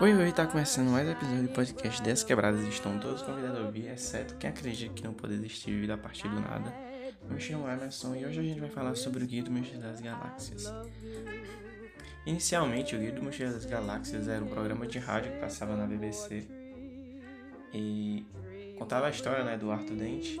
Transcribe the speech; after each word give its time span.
Oi, 0.00 0.14
oi, 0.14 0.30
tá 0.30 0.46
começando 0.46 0.90
mais 0.90 1.08
um 1.08 1.10
episódio 1.10 1.42
do 1.42 1.48
podcast 1.48 2.00
10 2.00 2.22
Quebradas. 2.22 2.64
Estão 2.68 3.00
todos 3.00 3.20
convidados 3.20 3.58
a 3.58 3.62
ouvir, 3.62 3.88
exceto 3.88 4.36
quem 4.36 4.48
acredita 4.48 4.94
que 4.94 5.02
não 5.02 5.12
pode 5.12 5.34
existir 5.34 5.72
vida 5.72 5.94
a 5.94 5.98
partir 5.98 6.28
do 6.28 6.38
nada. 6.40 6.72
Eu 7.28 7.34
me 7.34 7.40
chamo 7.40 7.68
Emerson 7.68 8.14
e 8.14 8.24
hoje 8.24 8.38
a 8.38 8.42
gente 8.44 8.60
vai 8.60 8.70
falar 8.70 8.94
sobre 8.94 9.24
o 9.24 9.26
Guia 9.26 9.42
do 9.42 9.50
das 9.50 10.00
Galáxias. 10.00 10.72
Inicialmente, 12.24 12.94
o 12.94 12.98
Guia 13.00 13.10
do 13.10 13.28
das 13.28 13.64
Galáxias 13.64 14.28
era 14.28 14.44
um 14.44 14.46
programa 14.46 14.86
de 14.86 15.00
rádio 15.00 15.32
que 15.32 15.38
passava 15.38 15.74
na 15.74 15.84
BBC 15.84 16.46
e 17.74 18.24
contava 18.78 19.08
a 19.08 19.10
história 19.10 19.42
né, 19.42 19.56
do 19.56 19.72
Arthur 19.72 19.96
Dente, 19.96 20.38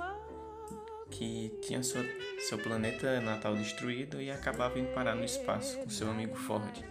que 1.10 1.52
tinha 1.62 1.82
sua, 1.82 2.04
seu 2.38 2.58
planeta 2.58 3.20
natal 3.20 3.56
destruído 3.56 4.22
e 4.22 4.30
acabava 4.30 4.78
indo 4.78 4.94
parar 4.94 5.16
no 5.16 5.24
espaço 5.24 5.76
com 5.78 5.90
seu 5.90 6.08
amigo 6.08 6.36
Ford. 6.36 6.84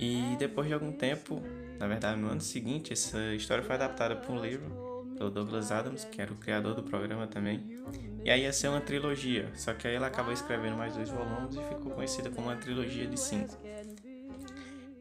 E 0.00 0.36
depois 0.38 0.66
de 0.66 0.74
algum 0.74 0.92
tempo, 0.92 1.42
na 1.78 1.86
verdade 1.86 2.20
no 2.20 2.28
ano 2.28 2.40
seguinte, 2.40 2.92
essa 2.92 3.34
história 3.34 3.62
foi 3.62 3.74
adaptada 3.74 4.16
para 4.16 4.32
um 4.32 4.40
livro 4.40 4.88
pelo 5.16 5.30
Douglas 5.30 5.72
Adams, 5.72 6.04
que 6.04 6.20
era 6.20 6.32
o 6.32 6.36
criador 6.36 6.74
do 6.74 6.82
programa 6.82 7.26
também. 7.26 7.82
E 8.24 8.30
aí 8.30 8.42
ia 8.42 8.52
ser 8.52 8.68
uma 8.68 8.80
trilogia, 8.80 9.50
só 9.54 9.72
que 9.74 9.86
aí 9.88 9.94
ela 9.94 10.06
acabou 10.06 10.32
escrevendo 10.32 10.76
mais 10.76 10.94
dois 10.94 11.08
volumes 11.08 11.56
e 11.56 11.74
ficou 11.74 11.92
conhecida 11.92 12.30
como 12.30 12.48
uma 12.48 12.56
trilogia 12.56 13.06
de 13.06 13.18
cinco. 13.18 13.56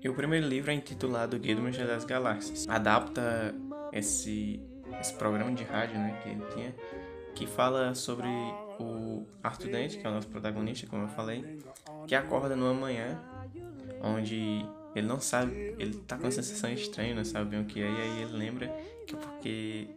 E 0.02 0.09
o 0.09 0.13
primeiro 0.13 0.48
livro 0.48 0.71
é 0.71 0.73
intitulado 0.73 1.38
Guia 1.40 1.55
do 1.55 1.62
Mochila 1.62 1.88
das 1.88 2.05
Galáxias. 2.05 2.68
Adapta 2.70 3.54
esse, 3.91 4.62
esse 4.99 5.13
programa 5.16 5.52
de 5.52 5.63
rádio 5.63 5.98
né, 5.98 6.20
que 6.21 6.30
ele 6.30 6.43
tinha, 6.54 6.76
que 7.34 7.46
fala 7.46 7.93
sobre 7.93 8.27
o 8.80 9.26
Arthur 9.43 9.70
Dent, 9.70 9.98
que 9.98 10.05
é 10.05 10.09
o 10.09 10.13
nosso 10.13 10.27
protagonista, 10.27 10.87
como 10.87 11.04
eu 11.04 11.07
falei, 11.09 11.59
que 12.07 12.15
acorda 12.15 12.55
numa 12.55 12.74
manhã 12.74 13.20
onde 14.02 14.65
ele 14.96 15.07
não 15.07 15.20
sabe, 15.20 15.76
ele 15.77 15.96
tá 16.07 16.18
com 16.18 16.24
uma 16.24 16.32
sensação 16.32 16.71
estranha, 16.71 17.13
não 17.13 17.26
sabe 17.26 17.52
bem 17.52 17.62
o 17.62 17.66
que 17.66 17.82
é, 17.82 17.85
e 17.85 18.02
aí 18.02 18.21
ele 18.24 18.38
lembra 18.38 18.68
que 19.05 19.16
é 19.16 19.18
porque 19.18 19.88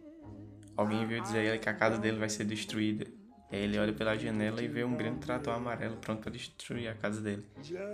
alguém 0.75 1.05
veio 1.05 1.21
dizer 1.21 1.39
a 1.39 1.43
ele 1.43 1.59
que 1.59 1.69
a 1.69 1.73
casa 1.73 1.97
dele 1.97 2.17
vai 2.17 2.29
ser 2.29 2.45
destruída. 2.45 3.05
E 3.51 3.55
aí 3.55 3.63
ele 3.63 3.77
olha 3.77 3.91
pela 3.91 4.17
janela 4.17 4.61
e 4.61 4.67
vê 4.67 4.83
um 4.83 4.95
grande 4.95 5.19
trator 5.19 5.53
amarelo 5.53 5.97
pronto 5.97 6.21
para 6.21 6.31
destruir 6.31 6.87
a 6.87 6.93
casa 6.93 7.19
dele. 7.19 7.45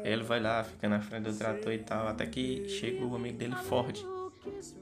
Aí 0.03 0.14
ele 0.14 0.23
vai 0.23 0.40
lá, 0.40 0.64
fica 0.64 0.88
na 0.88 1.02
frente 1.02 1.23
do 1.23 1.34
trator 1.34 1.73
e 1.73 1.80
tal, 1.80 2.08
até 2.08 2.28
que 2.28 2.70
chega 2.70 3.03
o 3.03 3.16
amigo 3.16 3.40
dele, 3.40 3.56
Ford, 3.56 3.98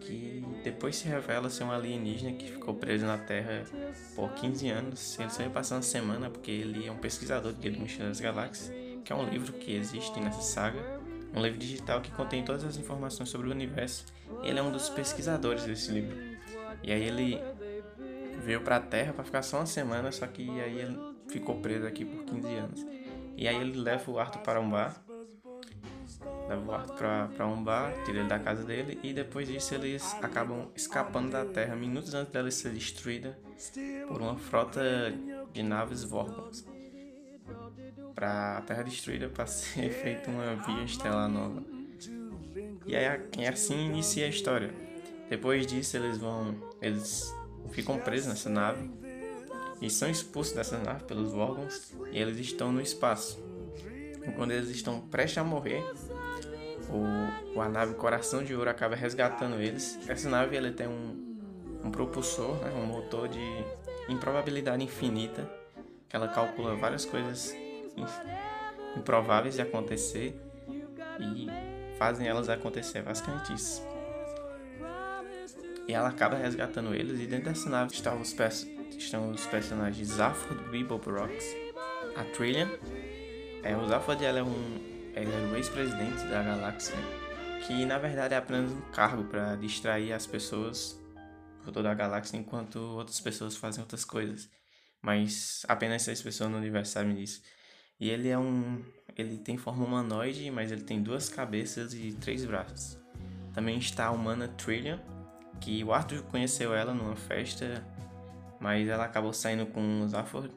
que 0.02 0.43
depois 0.63 0.97
se 0.97 1.08
revela 1.08 1.49
ser 1.49 1.63
um 1.63 1.71
alienígena 1.71 2.33
que 2.33 2.52
ficou 2.52 2.73
preso 2.73 3.05
na 3.05 3.17
Terra 3.17 3.63
por 4.16 4.33
15 4.33 4.67
anos. 4.69 5.17
Ele 5.17 5.30
só 5.30 5.43
ia 5.43 5.49
passar 5.49 5.75
uma 5.75 5.81
semana 5.81 6.30
porque 6.30 6.52
ele 6.52 6.86
é 6.86 6.91
um 6.91 6.97
pesquisador 6.97 7.53
de 7.53 7.69
do 7.69 7.80
Mochila 7.80 8.09
das 8.09 8.19
Galáxias, 8.19 8.69
que 9.05 9.13
é 9.13 9.16
um 9.16 9.30
livro 9.30 9.53
que 9.53 9.73
existe 9.73 10.19
nessa 10.19 10.41
saga 10.41 10.94
um 11.36 11.41
livro 11.41 11.59
digital 11.59 12.02
que 12.02 12.09
contém 12.11 12.44
todas 12.44 12.64
as 12.64 12.78
informações 12.78 13.30
sobre 13.30 13.47
o 13.47 13.52
universo. 13.52 14.05
Ele 14.41 14.58
é 14.58 14.64
um 14.64 14.72
dos 14.72 14.89
pesquisadores 14.89 15.66
desse 15.66 15.92
livro. 15.92 16.17
E 16.81 16.92
aí 16.92 17.03
ele 17.03 17.39
veio 18.44 18.61
para 18.61 18.77
a 18.77 18.80
Terra 18.80 19.14
para 19.14 19.23
ficar 19.23 19.42
só 19.42 19.58
uma 19.58 19.66
semana, 19.66 20.11
só 20.11 20.25
que 20.25 20.50
aí 20.61 20.80
ele 20.80 20.97
ficou 21.27 21.55
preso 21.59 21.86
aqui 21.86 22.05
por 22.05 22.23
15 22.23 22.47
anos. 22.55 22.86
E 23.36 23.47
aí 23.47 23.55
ele 23.55 23.77
leva 23.77 24.09
o 24.09 24.17
Arthur 24.17 24.39
para 24.39 24.61
um 24.61 24.69
bar, 24.69 25.03
leva 26.47 26.72
o 26.72 26.73
Arthur 26.73 27.30
para 27.36 27.47
um 27.47 27.61
bar, 27.61 27.92
tira 28.05 28.20
ele 28.20 28.30
da 28.30 28.39
casa 28.39 28.64
dele 28.64 28.97
e 29.03 29.14
depois 29.14 29.47
disso 29.47 29.75
eles 29.75 30.16
acabam 30.22 30.70
escapando 30.73 31.31
da 31.31 31.44
Terra 31.44 31.75
minutos 31.75 32.14
antes 32.14 32.31
dela 32.31 32.49
ser 32.49 32.70
destruída 32.70 33.38
por 34.08 34.22
uma 34.22 34.38
frota 34.38 34.81
de 35.52 35.64
naves 35.64 36.03
Vorgons 36.03 36.74
para 38.14 38.58
a 38.58 38.61
Terra 38.61 38.83
destruída 38.83 39.30
para 39.30 39.45
ser 39.45 39.92
feita 40.02 40.30
uma 40.30 40.56
via 40.56 40.83
estelar 40.83 41.30
nova. 41.30 41.64
E 42.86 42.95
aí 42.95 43.48
assim 43.48 43.88
inicia 43.88 44.26
a 44.26 44.30
história. 44.30 44.73
Depois 45.30 45.66
disso 45.66 45.98
eles 45.98 46.17
vão, 46.17 46.56
eles 46.82 47.33
ficam 47.72 47.98
presos 47.98 48.28
nessa 48.28 48.50
nave 48.50 48.89
e 49.82 49.89
são 49.89 50.10
expulsos 50.10 50.54
dessa 50.54 50.78
nave 50.78 51.04
pelos 51.04 51.33
órgãos 51.33 51.94
e 52.11 52.17
eles 52.17 52.38
estão 52.39 52.72
no 52.72 52.82
espaço. 52.82 53.44
E 54.27 54.32
quando 54.32 54.52
eles 54.52 54.70
estão 54.70 55.02
prestes 55.02 55.38
a 55.38 55.44
morrer, 55.44 55.83
o, 56.89 57.60
a 57.60 57.70
nave 57.70 57.95
Coração 57.95 58.44
de 58.44 58.56
Ouro 58.56 58.70
acaba 58.70 58.95
resgatando 58.95 59.60
eles. 59.60 60.00
Essa 60.08 60.30
nave 60.30 60.56
ela 60.56 60.72
tem 60.72 60.88
um, 60.88 61.38
um 61.83 61.92
propulsor, 61.92 62.56
né, 62.58 62.72
um 62.72 62.86
motor 62.86 63.27
de 63.27 63.66
improbabilidade 64.08 64.83
infinita, 64.83 65.50
que 66.08 66.16
ela 66.16 66.27
calcula 66.27 66.76
várias 66.76 67.06
coisas 67.06 67.56
improváveis 68.98 69.56
de 69.56 69.61
acontecer 69.61 70.39
e 71.20 71.48
fazem 71.98 72.28
elas 72.28 72.50
acontecer, 72.50 73.02
basicamente 73.02 73.54
isso. 73.54 73.82
E 75.88 75.94
ela 75.94 76.10
acaba 76.10 76.36
resgatando 76.36 76.95
eles 76.95 77.20
e 77.20 77.28
dentro 77.28 77.45
dessa 77.45 77.70
nave 77.70 77.94
estão 77.94 78.20
os, 78.20 78.36
estão 78.98 79.32
os 79.32 79.45
personagens 79.45 80.08
Zaphod 80.08 80.64
Bebop-Rocks, 80.70 81.45
a 82.16 82.23
Trillian. 82.23 82.70
É, 83.64 83.76
o 83.76 83.88
Zaphod 83.88 84.23
ela 84.23 84.39
é 84.39 84.44
um 84.44 84.95
é 85.16 85.22
o 85.22 85.56
ex-presidente 85.56 86.26
da 86.26 86.44
galáxia, 86.44 86.95
que 87.66 87.86
na 87.86 87.98
verdade 87.98 88.33
é 88.33 88.38
apenas 88.38 88.70
um 88.70 88.82
cargo 88.92 89.23
para 89.23 89.56
distrair 89.56 90.12
as 90.12 90.27
pessoas 90.27 91.00
por 91.64 91.72
toda 91.72 91.89
a 91.89 91.94
galáxia 91.94 92.38
enquanto 92.38 92.77
outras 92.77 93.22
pessoas 93.22 93.56
fazem 93.56 93.82
outras 93.82 94.04
coisas. 94.04 94.50
Mas 95.02 95.66
apenas 95.70 96.02
seis 96.02 96.22
pessoas 96.22 96.50
no 96.50 96.58
universo 96.58 96.92
sabem 96.92 97.16
disso. 97.16 97.42
E 98.00 98.10
ele 98.10 98.30
é 98.30 98.38
um. 98.38 98.83
Ele 99.17 99.38
tem 99.38 99.58
forma 99.58 99.86
humanoide, 99.86 100.52
mas 100.52 100.72
ele 100.72 100.82
tem 100.82 101.02
duas 101.02 101.30
cabeças 101.30 101.94
e 101.94 102.11
três 102.14 102.44
braços. 102.44 102.98
Também 103.54 103.78
está 103.78 104.08
a 104.08 104.11
humana 104.11 104.50
Trillian, 104.50 105.00
que 105.61 105.83
o 105.83 105.94
Arthur 105.94 106.23
conheceu 106.23 106.73
ela 106.73 106.94
numa 106.94 107.16
festa, 107.16 107.82
mas 108.60 108.88
ela 108.88 109.06
acabou 109.06 109.32
saindo 109.32 109.66
com 109.67 110.02
o 110.02 110.08
Zaphod 110.10 110.52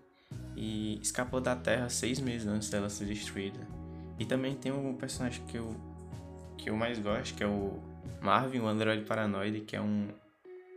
e 0.57 0.99
escapou 1.01 1.41
da 1.41 1.55
Terra 1.55 1.89
seis 1.89 2.19
meses 2.19 2.49
antes 2.49 2.69
dela 2.69 2.91
ser 2.91 3.05
destruída. 3.05 3.61
E 4.19 4.25
também 4.25 4.57
tem 4.57 4.73
um 4.73 4.95
personagem 4.95 5.45
que 5.47 5.57
eu, 5.57 5.77
que 6.57 6.69
eu 6.69 6.77
mais 6.77 6.99
gosto, 6.99 7.37
que 7.37 7.45
é 7.45 7.47
o 7.47 7.81
Marvin, 8.21 8.59
o 8.59 8.67
androide 8.67 9.05
paranoide, 9.05 9.61
que 9.61 9.77
é 9.77 9.81
um, 9.81 10.09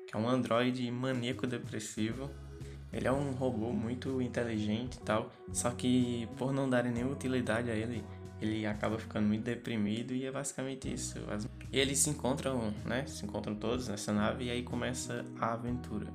que 0.08 0.16
é 0.16 0.20
um 0.20 0.30
androide 0.30 0.90
maníaco 0.92 1.48
depressivo 1.48 2.30
ele 2.94 3.08
é 3.08 3.12
um 3.12 3.32
robô 3.32 3.72
muito 3.72 4.22
inteligente 4.22 4.96
e 4.96 5.02
tal, 5.02 5.32
só 5.52 5.72
que 5.72 6.28
por 6.38 6.52
não 6.52 6.70
darem 6.70 6.92
nenhuma 6.92 7.14
utilidade 7.14 7.70
a 7.70 7.76
ele, 7.76 8.04
ele 8.42 8.66
acaba 8.66 8.98
ficando 8.98 9.28
muito 9.28 9.44
deprimido 9.44 10.14
e 10.14 10.26
é 10.26 10.32
basicamente 10.32 10.92
isso. 10.92 11.20
E 11.72 11.80
eles 11.80 12.00
se 12.00 12.10
encontram, 12.10 12.74
né? 12.86 13.06
Se 13.06 13.24
encontram 13.24 13.56
todos 13.56 13.88
nessa 13.88 14.12
nave 14.12 14.46
e 14.46 14.50
aí 14.50 14.64
começa 14.64 15.24
a 15.40 15.54
aventura. 15.54 16.08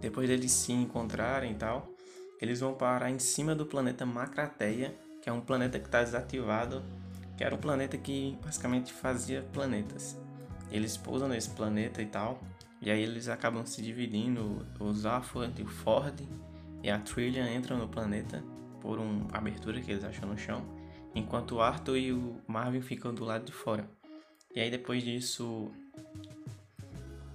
Depois 0.00 0.28
deles 0.28 0.50
se 0.50 0.72
encontrarem 0.72 1.52
e 1.52 1.54
tal, 1.54 1.92
eles 2.40 2.60
vão 2.60 2.74
parar 2.74 3.10
em 3.10 3.18
cima 3.18 3.54
do 3.54 3.66
planeta 3.66 4.06
Macrateia, 4.06 4.96
que 5.20 5.28
é 5.28 5.32
um 5.32 5.40
planeta 5.40 5.78
que 5.78 5.86
está 5.86 6.02
desativado, 6.02 6.82
que 7.36 7.44
era 7.44 7.54
um 7.54 7.58
planeta 7.58 7.98
que 7.98 8.38
basicamente 8.42 8.92
fazia 8.92 9.42
planetas. 9.52 10.16
Eles 10.70 10.96
pousam 10.96 11.28
nesse 11.28 11.50
planeta 11.50 12.00
e 12.00 12.06
tal, 12.06 12.40
e 12.80 12.90
aí 12.90 13.02
eles 13.02 13.28
acabam 13.28 13.64
se 13.66 13.82
dividindo, 13.82 14.66
o 14.78 14.92
Zaphod, 14.92 15.62
o 15.62 15.66
Ford 15.66 16.20
e 16.82 16.90
a 16.90 16.98
Trillian 16.98 17.52
entram 17.52 17.78
no 17.78 17.88
planeta 17.88 18.42
por 18.80 18.98
uma 18.98 19.26
abertura 19.36 19.80
que 19.80 19.90
eles 19.90 20.04
acham 20.04 20.28
no 20.28 20.38
chão, 20.38 20.64
enquanto 21.14 21.56
o 21.56 21.60
Arthur 21.60 21.96
e 21.96 22.12
o 22.12 22.40
Marvin 22.46 22.80
ficam 22.80 23.12
do 23.12 23.24
lado 23.24 23.46
de 23.46 23.52
fora. 23.52 23.88
E 24.54 24.60
aí 24.60 24.70
depois 24.70 25.02
disso, 25.02 25.70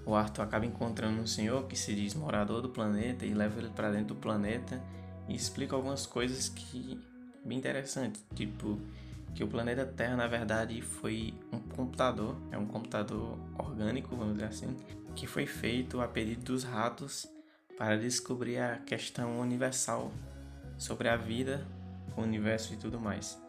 o 0.06 0.16
Arthur 0.16 0.44
acaba 0.44 0.66
encontrando 0.66 1.22
um 1.22 1.28
senhor 1.28 1.68
que 1.68 1.76
se 1.76 1.94
diz 1.94 2.14
morador 2.14 2.62
do 2.62 2.70
planeta 2.70 3.26
e 3.26 3.34
leva 3.34 3.60
ele 3.60 3.70
para 3.70 3.92
dentro 3.92 4.16
do 4.16 4.16
planeta 4.16 4.82
e 5.28 5.36
explica 5.36 5.76
algumas 5.76 6.06
coisas 6.06 6.50
que 6.50 7.00
bem 7.46 7.58
interessantes, 7.58 8.26
tipo 8.34 8.80
que 9.34 9.44
o 9.44 9.48
planeta 9.48 9.86
Terra 9.86 10.16
na 10.16 10.28
verdade 10.28 10.82
foi 10.82 11.34
um 11.52 11.60
computador, 11.60 12.36
é 12.52 12.58
um 12.58 12.66
computador 12.66 13.38
orgânico, 13.58 14.16
vamos 14.16 14.34
dizer 14.34 14.46
assim, 14.46 14.76
que 15.16 15.26
foi 15.26 15.46
feito 15.46 16.02
a 16.02 16.08
pedido 16.08 16.44
dos 16.44 16.64
ratos 16.64 17.28
para 17.78 17.98
descobrir 17.98 18.60
a 18.60 18.78
questão 18.78 19.40
universal 19.40 20.12
sobre 20.78 21.10
a 21.10 21.16
vida, 21.16 21.66
o 22.16 22.22
universo 22.22 22.74
e 22.74 22.78
tudo 22.78 23.00
mais. 23.00 23.42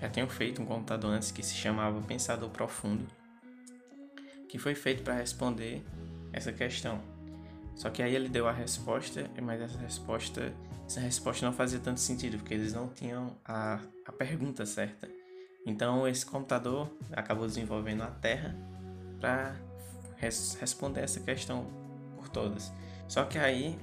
Já 0.00 0.08
tenho 0.08 0.28
feito 0.28 0.62
um 0.62 0.66
computador 0.66 1.10
antes 1.10 1.30
que 1.30 1.42
se 1.42 1.54
chamava 1.54 2.00
Pensador 2.02 2.50
Profundo, 2.50 3.06
que 4.48 4.58
foi 4.58 4.74
feito 4.74 5.02
para 5.02 5.14
responder 5.14 5.84
essa 6.32 6.52
questão. 6.52 7.00
Só 7.74 7.90
que 7.90 8.02
aí 8.02 8.14
ele 8.14 8.28
deu 8.28 8.48
a 8.48 8.52
resposta, 8.52 9.30
mas 9.40 9.60
essa 9.60 9.78
resposta, 9.78 10.52
essa 10.86 11.00
resposta 11.00 11.46
não 11.46 11.52
fazia 11.52 11.78
tanto 11.78 12.00
sentido, 12.00 12.38
porque 12.38 12.54
eles 12.54 12.72
não 12.72 12.88
tinham 12.88 13.36
a, 13.44 13.80
a 14.04 14.12
pergunta 14.12 14.66
certa. 14.66 15.17
Então 15.66 16.06
esse 16.08 16.24
computador 16.24 16.90
acabou 17.12 17.46
desenvolvendo 17.46 18.02
a 18.02 18.06
Terra 18.06 18.56
para 19.20 19.56
res 20.16 20.56
responder 20.60 21.00
essa 21.00 21.20
questão 21.20 21.66
por 22.16 22.28
todas. 22.28 22.72
Só 23.06 23.24
que 23.24 23.38
aí, 23.38 23.78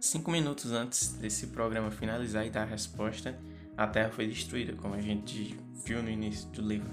cinco 0.00 0.30
minutos 0.30 0.72
antes 0.72 1.14
desse 1.14 1.48
programa 1.48 1.90
finalizar 1.90 2.46
e 2.46 2.50
dar 2.50 2.62
a 2.62 2.66
resposta, 2.66 3.38
a 3.76 3.86
Terra 3.86 4.10
foi 4.10 4.26
destruída, 4.26 4.74
como 4.74 4.94
a 4.94 5.00
gente 5.00 5.58
viu 5.84 6.02
no 6.02 6.10
início 6.10 6.48
do 6.50 6.62
livro. 6.62 6.90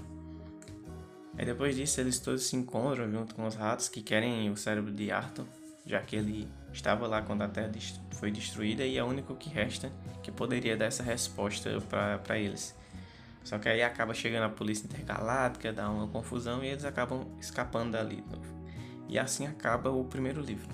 Aí 1.36 1.44
depois 1.44 1.76
disso 1.76 2.00
eles 2.00 2.18
todos 2.18 2.46
se 2.46 2.56
encontram 2.56 3.08
junto 3.10 3.34
com 3.34 3.46
os 3.46 3.54
ratos 3.54 3.88
que 3.88 4.02
querem 4.02 4.50
o 4.50 4.56
cérebro 4.56 4.90
de 4.90 5.12
Arthur, 5.12 5.46
já 5.86 6.00
que 6.00 6.16
ele 6.16 6.48
estava 6.72 7.06
lá 7.06 7.22
quando 7.22 7.42
a 7.42 7.48
Terra 7.48 7.70
foi 8.12 8.30
destruída 8.32 8.84
e 8.84 8.98
é 8.98 9.04
o 9.04 9.06
único 9.06 9.36
que 9.36 9.48
resta 9.48 9.92
que 10.22 10.32
poderia 10.32 10.76
dar 10.76 10.86
essa 10.86 11.02
resposta 11.02 11.70
para 12.24 12.38
eles. 12.38 12.74
Só 13.48 13.58
que 13.58 13.66
aí 13.66 13.82
acaba 13.82 14.12
chegando 14.12 14.42
a 14.42 14.50
polícia 14.50 14.84
intergaláctica, 14.84 15.72
dá 15.72 15.88
uma 15.88 16.06
confusão 16.06 16.62
e 16.62 16.66
eles 16.66 16.84
acabam 16.84 17.26
escapando 17.40 17.92
dali. 17.92 18.22
E 19.08 19.18
assim 19.18 19.46
acaba 19.46 19.90
o 19.90 20.04
primeiro 20.04 20.42
livro. 20.42 20.68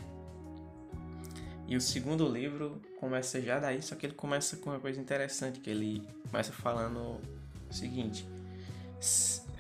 E 1.69 1.77
o 1.77 1.81
segundo 1.81 2.29
livro 2.29 2.83
começa 2.99 3.41
já 3.41 3.61
daí, 3.61 3.81
só 3.81 3.95
que 3.95 4.07
ele 4.07 4.15
começa 4.15 4.57
com 4.57 4.71
uma 4.71 4.81
coisa 4.81 5.01
interessante, 5.01 5.61
que 5.61 5.71
ele 5.71 6.03
começa 6.29 6.53
falando 6.53 6.99
o 6.99 7.73
seguinte. 7.73 8.27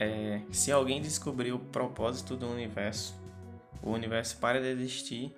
É, 0.01 0.41
se 0.51 0.73
alguém 0.73 1.01
descobrir 1.01 1.53
o 1.53 1.61
propósito 1.61 2.37
do 2.37 2.49
universo, 2.49 3.15
o 3.81 3.93
universo 3.93 4.39
para 4.39 4.61
de 4.61 4.67
existir 4.67 5.33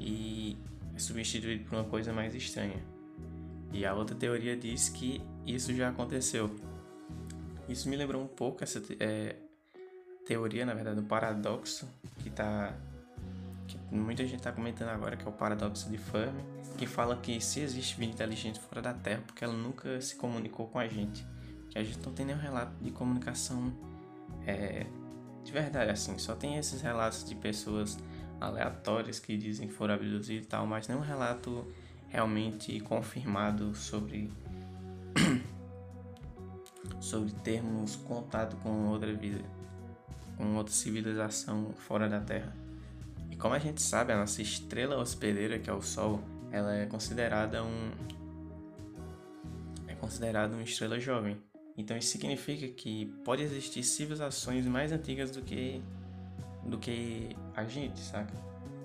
e 0.00 0.58
é 0.96 0.98
substituído 0.98 1.62
por 1.62 1.76
uma 1.76 1.84
coisa 1.84 2.12
mais 2.12 2.34
estranha. 2.34 2.82
E 3.72 3.86
a 3.86 3.94
outra 3.94 4.16
teoria 4.16 4.56
diz 4.56 4.88
que 4.88 5.22
isso 5.46 5.72
já 5.72 5.90
aconteceu. 5.90 6.73
Isso 7.68 7.88
me 7.88 7.96
lembrou 7.96 8.22
um 8.22 8.26
pouco 8.26 8.62
essa 8.62 8.82
é, 9.00 9.36
teoria, 10.26 10.66
na 10.66 10.74
verdade, 10.74 10.96
do 10.96 11.02
paradoxo 11.02 11.88
que 12.22 12.30
tá 12.30 12.74
que 13.66 13.78
muita 13.90 14.24
gente 14.24 14.36
está 14.36 14.52
comentando 14.52 14.88
agora, 14.90 15.16
que 15.16 15.24
é 15.24 15.28
o 15.28 15.32
paradoxo 15.32 15.88
de 15.88 15.96
Fermi, 15.96 16.42
que 16.76 16.86
fala 16.86 17.16
que 17.16 17.40
se 17.40 17.60
existe 17.60 17.96
vida 17.98 18.12
inteligente 18.12 18.60
fora 18.60 18.82
da 18.82 18.92
Terra, 18.92 19.22
porque 19.26 19.42
ela 19.42 19.54
nunca 19.54 20.00
se 20.02 20.16
comunicou 20.16 20.66
com 20.66 20.78
a 20.78 20.86
gente, 20.86 21.26
que 21.70 21.78
a 21.78 21.82
gente 21.82 21.98
não 22.04 22.12
tem 22.12 22.26
nenhum 22.26 22.38
relato 22.38 22.72
de 22.82 22.90
comunicação 22.90 23.72
é, 24.46 24.86
de 25.42 25.52
verdade, 25.52 25.90
assim, 25.90 26.16
só 26.18 26.34
tem 26.34 26.56
esses 26.56 26.80
relatos 26.80 27.24
de 27.24 27.34
pessoas 27.34 27.98
aleatórias 28.40 29.18
que 29.18 29.36
dizem 29.36 29.68
que 29.68 29.74
foram 29.74 29.94
abduzidas 29.94 30.44
e 30.44 30.48
tal, 30.48 30.66
mas 30.66 30.88
nenhum 30.88 31.00
relato 31.00 31.66
realmente 32.08 32.78
confirmado 32.80 33.74
sobre 33.74 34.30
sobre 37.00 37.32
termos 37.32 37.96
contato 37.96 38.56
com 38.56 38.88
outra 38.88 39.12
vida, 39.12 39.42
com 40.36 40.56
outra 40.56 40.72
civilização 40.72 41.72
fora 41.74 42.08
da 42.08 42.20
Terra. 42.20 42.56
E 43.30 43.36
como 43.36 43.54
a 43.54 43.58
gente 43.58 43.82
sabe, 43.82 44.12
a 44.12 44.16
nossa 44.16 44.42
estrela 44.42 44.96
hospedeira, 44.96 45.58
que 45.58 45.68
é 45.68 45.72
o 45.72 45.82
Sol, 45.82 46.20
ela 46.50 46.74
é 46.74 46.86
considerada 46.86 47.62
um 47.62 47.90
é 49.86 49.94
considerada 49.94 50.54
uma 50.54 50.62
estrela 50.62 50.98
jovem. 50.98 51.36
Então 51.76 51.94
isso 51.96 52.10
significa 52.10 52.68
que 52.68 53.06
pode 53.24 53.42
existir 53.42 53.82
civilizações 53.82 54.64
mais 54.66 54.92
antigas 54.92 55.30
do 55.30 55.42
que 55.42 55.82
do 56.64 56.78
que 56.78 57.36
a 57.54 57.64
gente, 57.64 58.00
saca? 58.00 58.32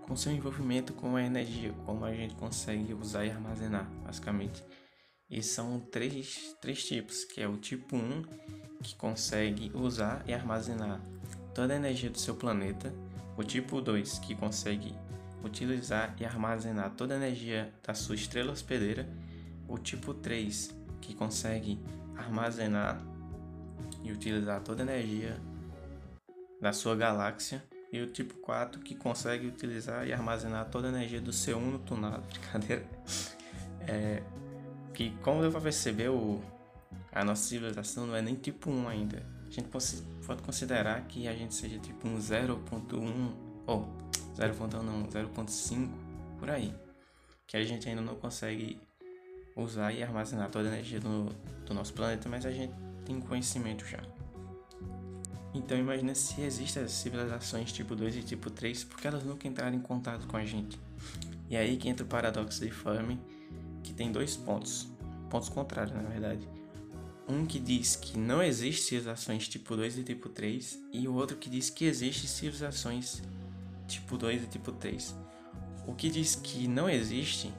com 0.00 0.16
seu 0.16 0.32
envolvimento 0.32 0.94
com 0.94 1.16
a 1.16 1.22
energia, 1.22 1.74
como 1.84 2.06
a 2.06 2.14
gente 2.14 2.34
consegue 2.34 2.94
usar 2.94 3.26
e 3.26 3.30
armazenar, 3.30 3.86
basicamente. 4.06 4.64
E 5.28 5.42
são 5.42 5.78
três, 5.78 6.56
três 6.62 6.82
tipos, 6.82 7.26
que 7.26 7.42
é 7.42 7.46
o 7.46 7.58
tipo 7.58 7.94
1, 7.94 8.22
que 8.82 8.96
consegue 8.96 9.70
usar 9.74 10.24
e 10.26 10.32
armazenar 10.32 10.98
toda 11.54 11.74
a 11.74 11.76
energia 11.76 12.08
do 12.08 12.18
seu 12.18 12.34
planeta, 12.34 12.90
o 13.36 13.42
tipo 13.42 13.80
2, 13.80 14.18
que 14.20 14.34
consegue 14.34 14.94
utilizar 15.42 16.14
e 16.18 16.24
armazenar 16.24 16.90
toda 16.90 17.14
a 17.14 17.16
energia 17.16 17.72
da 17.82 17.94
sua 17.94 18.14
estrela 18.14 18.52
hospedeira. 18.52 19.08
O 19.68 19.78
tipo 19.78 20.14
3, 20.14 20.74
que 21.00 21.14
consegue 21.14 21.80
armazenar 22.16 23.00
e 24.02 24.12
utilizar 24.12 24.60
toda 24.60 24.82
a 24.82 24.86
energia 24.86 25.40
da 26.60 26.72
sua 26.72 26.94
galáxia. 26.94 27.62
E 27.92 28.00
o 28.00 28.06
tipo 28.08 28.34
4, 28.34 28.80
que 28.80 28.94
consegue 28.94 29.46
utilizar 29.46 30.06
e 30.06 30.12
armazenar 30.12 30.68
toda 30.68 30.88
a 30.88 30.90
energia 30.90 31.20
do 31.20 31.32
seu 31.32 31.58
Uno 31.58 31.78
tunado. 31.78 32.22
Brincadeira. 32.26 32.84
É, 33.86 34.22
que, 34.92 35.10
como 35.22 35.40
deu 35.42 35.50
para 35.50 35.60
perceber, 35.60 36.08
o, 36.08 36.42
a 37.12 37.24
nossa 37.24 37.42
civilização 37.42 38.06
não 38.06 38.16
é 38.16 38.22
nem 38.22 38.34
tipo 38.34 38.70
1 38.70 38.88
ainda. 38.88 39.33
A 39.56 39.60
gente 39.60 39.70
pode 40.26 40.42
considerar 40.42 41.00
que 41.06 41.28
a 41.28 41.34
gente 41.34 41.54
seja 41.54 41.78
tipo 41.78 42.08
um 42.08 42.18
0.1 42.18 43.32
ou 43.68 43.88
0.1 44.36 44.82
não, 44.82 45.06
0.5 45.06 45.88
por 46.40 46.50
aí, 46.50 46.74
que 47.46 47.56
a 47.56 47.64
gente 47.64 47.88
ainda 47.88 48.02
não 48.02 48.16
consegue 48.16 48.80
usar 49.54 49.92
e 49.92 50.02
armazenar 50.02 50.50
toda 50.50 50.68
a 50.68 50.72
energia 50.72 50.98
do, 50.98 51.26
do 51.64 51.72
nosso 51.72 51.92
planeta, 51.92 52.28
mas 52.28 52.44
a 52.44 52.50
gente 52.50 52.74
tem 53.04 53.20
conhecimento 53.20 53.86
já. 53.86 54.00
Então 55.54 55.78
imagina 55.78 56.16
se 56.16 56.40
existem 56.40 56.88
civilizações 56.88 57.72
tipo 57.72 57.94
2 57.94 58.16
e 58.16 58.22
tipo 58.24 58.50
3, 58.50 58.82
porque 58.82 59.06
elas 59.06 59.22
nunca 59.22 59.46
entraram 59.46 59.76
em 59.76 59.80
contato 59.80 60.26
com 60.26 60.36
a 60.36 60.44
gente. 60.44 60.80
E 61.48 61.56
aí 61.56 61.76
que 61.76 61.88
entra 61.88 62.04
o 62.04 62.08
paradoxo 62.08 62.60
de 62.60 62.72
Fermi, 62.72 63.20
que 63.84 63.94
tem 63.94 64.10
dois 64.10 64.36
pontos, 64.36 64.88
pontos 65.30 65.48
contrários 65.48 65.94
na 65.94 66.02
verdade. 66.02 66.48
Um 67.28 67.46
que 67.46 67.58
diz 67.58 67.96
que 67.96 68.18
não 68.18 68.42
existe 68.42 68.82
civilizações 68.82 69.48
tipo 69.48 69.74
2 69.76 69.98
e 69.98 70.04
tipo 70.04 70.28
3, 70.28 70.78
e 70.92 71.08
o 71.08 71.14
outro 71.14 71.36
que 71.36 71.48
diz 71.48 71.70
que 71.70 71.86
existe 71.86 72.28
civilizações 72.28 73.22
tipo 73.88 74.18
2 74.18 74.44
e 74.44 74.46
tipo 74.46 74.72
3. 74.72 75.14
O 75.86 75.94
que 75.94 76.10
diz 76.10 76.34
que 76.34 76.68
não 76.68 76.88
existe, 76.88 77.52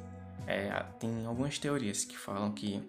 é, 0.47 0.69
tem 0.99 1.25
algumas 1.25 1.57
teorias 1.57 2.05
que 2.05 2.17
falam 2.17 2.51
que 2.51 2.81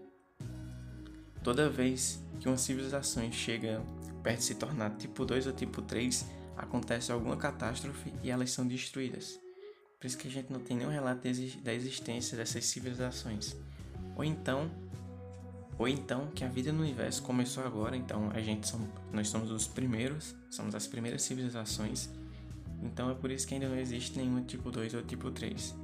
toda 1.42 1.70
vez 1.70 2.22
que 2.40 2.48
uma 2.48 2.58
civilização 2.58 3.30
chega 3.32 3.82
perto 4.22 4.38
de 4.38 4.44
se 4.44 4.54
tornar 4.56 4.90
tipo 4.96 5.24
2 5.24 5.46
ou 5.46 5.52
tipo 5.52 5.80
3, 5.80 6.26
acontece 6.56 7.12
alguma 7.12 7.36
catástrofe 7.36 8.12
e 8.22 8.30
elas 8.30 8.50
são 8.50 8.66
destruídas. 8.66 9.38
Por 9.98 10.06
isso 10.06 10.18
que 10.18 10.28
a 10.28 10.30
gente 10.30 10.52
não 10.52 10.60
tem 10.60 10.76
nenhum 10.76 10.90
relato 10.90 11.22
da 11.62 11.72
existência 11.72 12.36
dessas 12.36 12.64
civilizações. 12.66 13.56
Ou 14.16 14.24
então 14.24 14.70
ou 15.78 15.86
então 15.86 16.28
que 16.34 16.44
a 16.44 16.48
vida 16.48 16.72
no 16.72 16.82
universo 16.82 17.22
começou 17.22 17.64
agora, 17.64 17.96
então 17.96 18.30
a 18.32 18.40
gente 18.40 18.66
são, 18.66 18.80
nós 19.12 19.28
somos 19.28 19.50
os 19.50 19.66
primeiros, 19.66 20.34
somos 20.48 20.74
as 20.74 20.86
primeiras 20.86 21.22
civilizações. 21.22 22.08
Então 22.82 23.10
é 23.10 23.14
por 23.14 23.30
isso 23.30 23.46
que 23.46 23.54
ainda 23.54 23.68
não 23.68 23.76
existe 23.76 24.18
nenhum 24.18 24.42
tipo 24.44 24.70
2 24.70 24.94
ou 24.94 25.02
tipo 25.02 25.30
3. 25.30 25.74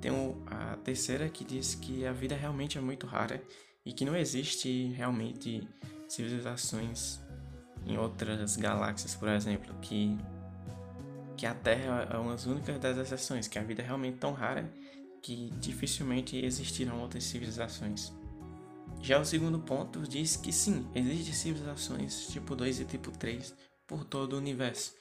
Tem 0.00 0.10
a 0.46 0.76
terceira 0.76 1.28
que 1.28 1.44
diz 1.44 1.74
que 1.74 2.06
a 2.06 2.12
vida 2.12 2.34
realmente 2.34 2.78
é 2.78 2.80
muito 2.80 3.06
rara 3.06 3.42
e 3.84 3.92
que 3.92 4.04
não 4.04 4.16
existe 4.16 4.88
realmente 4.96 5.68
civilizações 6.08 7.20
em 7.86 7.98
outras 7.98 8.56
galáxias, 8.56 9.14
por 9.14 9.28
exemplo, 9.28 9.74
que 9.82 10.16
que 11.36 11.46
a 11.46 11.54
Terra 11.54 12.06
é 12.12 12.18
uma 12.18 12.32
das 12.32 12.44
únicas 12.44 12.78
das 12.78 12.98
exceções, 12.98 13.48
que 13.48 13.58
a 13.58 13.62
vida 13.62 13.80
é 13.80 13.84
realmente 13.86 14.18
tão 14.18 14.34
rara 14.34 14.70
que 15.22 15.50
dificilmente 15.58 16.36
existirão 16.36 17.00
outras 17.00 17.24
civilizações. 17.24 18.12
Já 19.02 19.18
o 19.18 19.24
segundo 19.24 19.58
ponto 19.58 20.00
diz 20.00 20.36
que 20.36 20.52
sim, 20.52 20.86
existem 20.94 21.32
civilizações 21.32 22.28
tipo 22.28 22.54
2 22.54 22.80
e 22.80 22.84
tipo 22.84 23.10
3 23.10 23.54
por 23.86 24.04
todo 24.04 24.34
o 24.34 24.38
universo. 24.38 24.94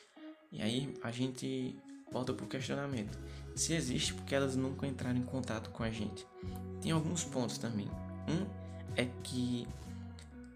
E 0.51 0.62
aí 0.62 0.94
a 1.03 1.12
gente 1.12 1.77
volta 2.12 2.34
pro 2.34 2.48
questionamento. 2.48 3.18
Se 3.56 3.74
existe, 3.74 4.13
porque 4.13 4.34
elas 4.34 4.56
nunca 4.56 4.88
entraram 4.88 5.18
em 5.18 5.24
contato 5.24 5.70
com 5.70 5.84
a 5.84 5.91
gente? 5.91 6.25
Tem 6.82 6.91
alguns 6.91 7.24
pontos 7.25 7.58
também. 7.58 7.89
Um 8.27 8.46
é 8.96 9.06
que 9.22 9.68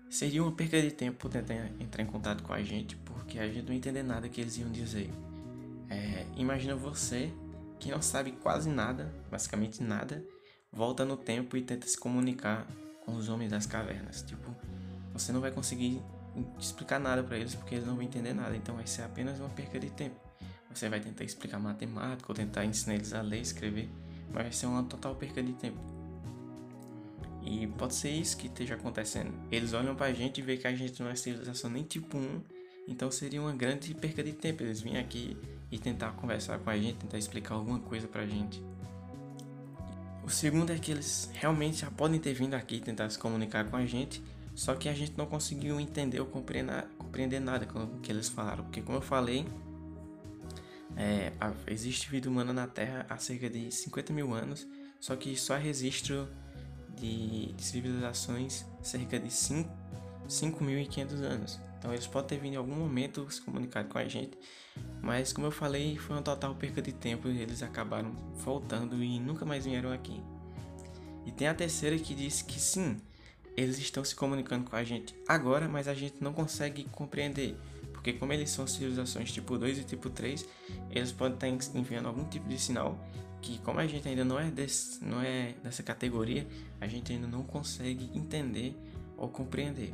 seria 0.09 0.41
uma 0.41 0.51
perda 0.51 0.81
de 0.81 0.91
tempo 0.91 1.27
tentar 1.27 1.53
entrar 1.79 2.01
em 2.01 2.07
contato 2.07 2.43
com 2.43 2.53
a 2.53 2.63
gente, 2.63 2.95
porque 2.97 3.39
a 3.39 3.47
gente 3.47 3.67
não 3.67 3.73
entender 3.73 4.03
nada 4.03 4.29
que 4.29 4.39
eles 4.39 4.57
iam 4.57 4.71
dizer. 4.71 5.09
É, 5.89 6.25
imagina 6.38 6.75
você 6.75 7.31
que 7.79 7.91
não 7.91 8.01
sabe 8.01 8.31
quase 8.31 8.69
nada, 8.69 9.13
basicamente 9.29 9.83
nada, 9.83 10.23
volta 10.71 11.03
no 11.03 11.17
tempo 11.17 11.57
e 11.57 11.62
tenta 11.62 11.85
se 11.88 11.97
comunicar 12.00 12.65
com 13.05 13.15
os 13.15 13.29
homens 13.29 13.51
das 13.51 13.65
cavernas. 13.65 14.22
Tipo, 14.22 14.55
você 15.13 15.31
não 15.31 15.41
vai 15.41 15.51
conseguir 15.51 16.01
explicar 16.60 17.00
nada 17.00 17.24
para 17.24 17.38
eles 17.38 17.55
porque 17.55 17.75
eles 17.75 17.88
não 17.88 17.95
vão 17.95 18.03
entender 18.03 18.33
nada. 18.33 18.55
Então 18.55 18.75
vai 18.75 18.88
ser 18.88 19.03
apenas 19.03 19.39
uma 19.39 19.50
perca 19.50 19.79
de 19.79 19.89
tempo. 19.89 20.15
Você 20.74 20.89
vai 20.89 21.00
tentar 21.00 21.24
explicar 21.24 21.60
matemática 21.60 22.31
ou 22.31 22.36
tentar 22.36 22.65
ensinar 22.65 22.95
eles 22.95 23.13
a 23.13 23.22
ler, 23.22 23.41
escrever, 23.41 23.89
mas 24.33 24.43
vai 24.43 24.51
ser 24.51 24.65
uma 24.65 24.83
total 24.83 25.15
perca 25.15 25.41
de 25.43 25.53
tempo. 25.53 25.77
E 27.43 27.67
pode 27.67 27.93
ser 27.93 28.10
isso 28.10 28.38
que 28.38 28.48
esteja 28.48 28.75
acontecendo. 28.75 29.31
Eles 29.51 29.74
olham 29.74 29.95
pra 29.95 30.12
gente 30.13 30.39
e 30.39 30.41
veem 30.41 30.57
que 30.57 30.65
a 30.65 30.74
gente 30.74 31.03
não 31.03 31.10
é 31.10 31.15
civilização 31.15 31.69
nem 31.69 31.83
tipo 31.83 32.17
1, 32.17 32.41
então 32.88 33.12
seria 33.12 33.41
uma 33.41 33.53
grande 33.53 33.93
perca 33.93 34.24
de 34.24 34.33
tempo 34.33 34.63
eles 34.63 34.81
virem 34.81 35.00
aqui 35.00 35.38
e 35.72 35.77
tentar 35.77 36.12
conversar 36.13 36.57
com 36.60 36.69
a 36.69 36.77
gente, 36.77 36.98
tentar 36.98 37.17
explicar 37.17 37.55
alguma 37.55 37.79
coisa 37.79 38.07
pra 38.07 38.25
gente. 38.25 38.63
O 40.24 40.30
segundo 40.30 40.72
é 40.72 40.80
que 40.80 40.92
eles 40.92 41.30
realmente 41.34 41.82
já 41.82 41.92
podem 41.92 42.20
ter 42.20 42.34
vindo 42.34 42.53
aqui 42.53 42.80
tentar 42.80 43.10
se 43.10 43.20
comunicar 43.20 43.70
com 43.70 43.75
a 43.75 43.86
gente, 43.86 44.24
só 44.56 44.74
que 44.74 44.88
a 44.88 44.94
gente 44.94 45.13
não 45.18 45.25
conseguiu 45.25 45.80
entender 45.80 46.22
ou 46.22 46.25
compreender, 46.25 47.39
nada 47.42 47.65
com 47.65 47.84
o 47.84 48.00
que 48.00 48.12
eles 48.12 48.30
falaram, 48.30 48.63
porque 48.63 48.82
como 48.82 49.00
eu 49.00 49.01
falei, 49.01 49.46
é, 50.96 51.34
existe 51.68 52.10
vida 52.10 52.30
humana 52.30 52.53
na 52.53 52.68
Terra 52.68 53.06
há 53.10 53.18
cerca 53.18 53.50
de 53.50 53.70
50 53.70 54.13
mil 54.13 54.34
anos, 54.34 54.65
só 55.00 55.15
que 55.15 55.36
só 55.36 55.58
registro 55.58 56.30
de, 56.96 57.51
de 57.51 57.63
civilizações 57.63 58.65
cerca 58.82 59.20
de 59.20 59.27
5.500 59.27 61.13
anos. 61.22 61.60
Então 61.83 61.91
eles 61.93 62.07
podem 62.07 62.29
ter 62.29 62.41
vindo 62.41 62.53
em 62.53 62.55
algum 62.55 62.75
momento 62.75 63.29
se 63.29 63.41
comunicar 63.41 63.83
com 63.83 63.97
a 63.97 64.07
gente, 64.07 64.37
mas 65.01 65.33
como 65.33 65.47
eu 65.47 65.51
falei, 65.51 65.97
foi 65.97 66.15
uma 66.15 66.21
total 66.21 66.55
perca 66.55 66.81
de 66.81 66.93
tempo 66.93 67.27
e 67.27 67.41
eles 67.41 67.61
acabaram 67.61 68.13
voltando 68.35 69.03
e 69.03 69.19
nunca 69.19 69.43
mais 69.43 69.65
vieram 69.65 69.91
aqui. 69.91 70.23
E 71.25 71.31
tem 71.33 71.45
a 71.45 71.53
terceira 71.53 71.97
que 71.99 72.15
diz 72.15 72.41
que 72.41 72.57
sim, 72.57 73.01
eles 73.57 73.77
estão 73.79 74.01
se 74.01 74.15
comunicando 74.15 74.69
com 74.69 74.77
a 74.77 74.83
gente 74.85 75.13
agora, 75.27 75.67
mas 75.67 75.89
a 75.89 75.93
gente 75.93 76.15
não 76.21 76.31
consegue 76.31 76.85
compreender. 76.85 77.57
Porque 77.91 78.13
como 78.13 78.31
eles 78.31 78.49
são 78.49 78.65
civilizações 78.65 79.29
tipo 79.29 79.57
2 79.57 79.79
e 79.79 79.83
tipo 79.83 80.09
3, 80.09 80.47
eles 80.89 81.11
podem 81.11 81.33
estar 81.33 81.77
enviando 81.77 82.07
algum 82.07 82.23
tipo 82.23 82.47
de 82.47 82.57
sinal 82.57 82.97
que 83.41 83.57
como 83.57 83.81
a 83.81 83.85
gente 83.85 84.07
ainda 84.07 84.23
não 84.23 84.39
é, 84.39 84.49
desse, 84.49 85.03
não 85.03 85.21
é 85.21 85.53
dessa 85.61 85.83
categoria, 85.83 86.47
a 86.79 86.87
gente 86.87 87.11
ainda 87.11 87.27
não 87.27 87.43
consegue 87.43 88.09
entender 88.13 88.73
ou 89.17 89.27
compreender. 89.27 89.93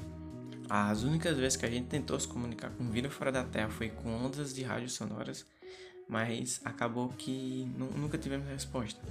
As 0.69 1.01
únicas 1.01 1.35
vezes 1.35 1.57
que 1.57 1.65
a 1.65 1.69
gente 1.69 1.87
tentou 1.87 2.19
se 2.19 2.27
comunicar 2.27 2.69
com 2.69 2.89
vida 2.91 3.09
fora 3.09 3.31
da 3.31 3.43
Terra 3.43 3.69
foi 3.69 3.89
com 3.89 4.23
ondas 4.23 4.53
de 4.53 4.61
rádio 4.61 4.87
sonoras, 4.87 5.43
mas 6.07 6.61
acabou 6.63 7.09
que 7.09 7.67
nunca 7.75 8.19
tivemos 8.19 8.47
resposta. 8.47 9.01